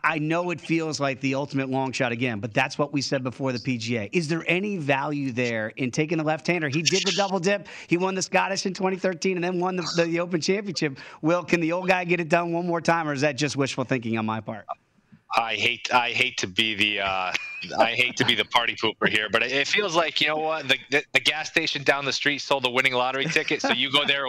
[0.03, 3.23] I, know it feels like the ultimate long shot again, but that's what we said
[3.23, 4.09] before the PGA.
[4.11, 6.69] Is there any value there in taking the left-hander?
[6.69, 7.67] He did the double dip.
[7.87, 10.99] He won the Scottish in 2013 and then won the, the, the Open Championship.
[11.21, 13.55] Will, can the old guy get it done one more time, or is that just
[13.55, 14.65] wishful thinking on my part?
[15.35, 17.33] I hate I hate to be the uh,
[17.77, 20.67] I hate to be the party pooper here, but it feels like you know what
[20.67, 23.91] the, the, the gas station down the street sold a winning lottery ticket, so you
[23.91, 24.25] go there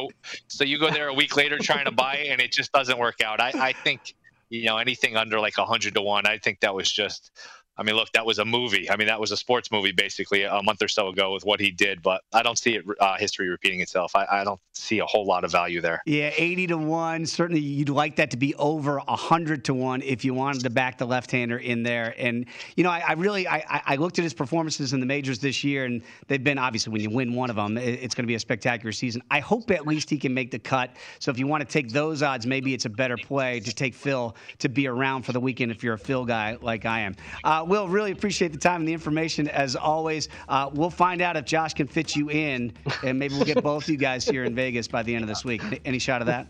[0.48, 2.98] so you go there a week later trying to buy it, and it just doesn't
[2.98, 3.40] work out.
[3.40, 4.14] I, I think
[4.50, 7.30] you know anything under like hundred to one, I think that was just
[7.76, 8.90] I mean, look, that was a movie.
[8.90, 11.60] I mean, that was a sports movie basically a month or so ago with what
[11.60, 12.02] he did.
[12.02, 14.14] But I don't see it uh, history repeating itself.
[14.14, 16.02] I, I, don't see a whole lot of value there.
[16.04, 17.24] Yeah, eighty to one.
[17.24, 20.98] Certainly, you'd like that to be over hundred to one if you wanted to back
[20.98, 22.14] the left-hander in there.
[22.18, 22.46] And
[22.76, 25.64] you know, I, I really I, I, looked at his performances in the majors this
[25.64, 28.34] year, and they've been obviously when you win one of them, it's going to be
[28.34, 29.22] a spectacular season.
[29.30, 30.90] I hope at least he can make the cut.
[31.18, 33.94] So if you want to take those odds, maybe it's a better play to take
[33.94, 37.16] Phil to be around for the weekend if you're a Phil guy like I am.
[37.44, 40.28] Uh, Will, really appreciate the time and the information as always.
[40.48, 42.72] Uh, we'll find out if Josh can fit you in,
[43.04, 45.44] and maybe we'll get both you guys here in Vegas by the end of this
[45.44, 45.62] week.
[45.84, 46.48] Any shot of that?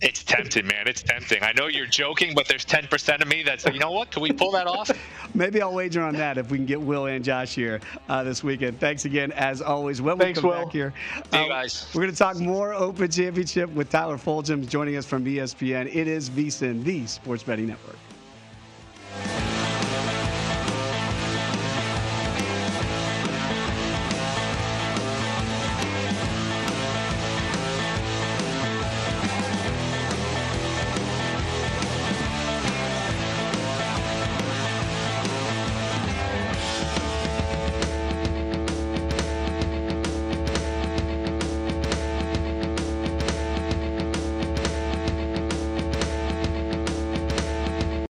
[0.00, 0.86] It's tempting, man.
[0.86, 1.42] It's tempting.
[1.42, 4.12] I know you're joking, but there's 10% of me that's, like, you know what?
[4.12, 4.88] Can we pull that off?
[5.34, 8.44] Maybe I'll wager on that if we can get Will and Josh here uh, this
[8.44, 8.78] weekend.
[8.78, 10.00] Thanks again, as always.
[10.00, 10.64] When Thanks, we come Will.
[10.64, 10.94] back here,
[11.32, 11.88] See you uh, guys.
[11.92, 15.92] We're going to talk more Open Championship with Tyler Fulghum joining us from ESPN.
[15.92, 17.98] It is VSIN, the Sports Betting Network.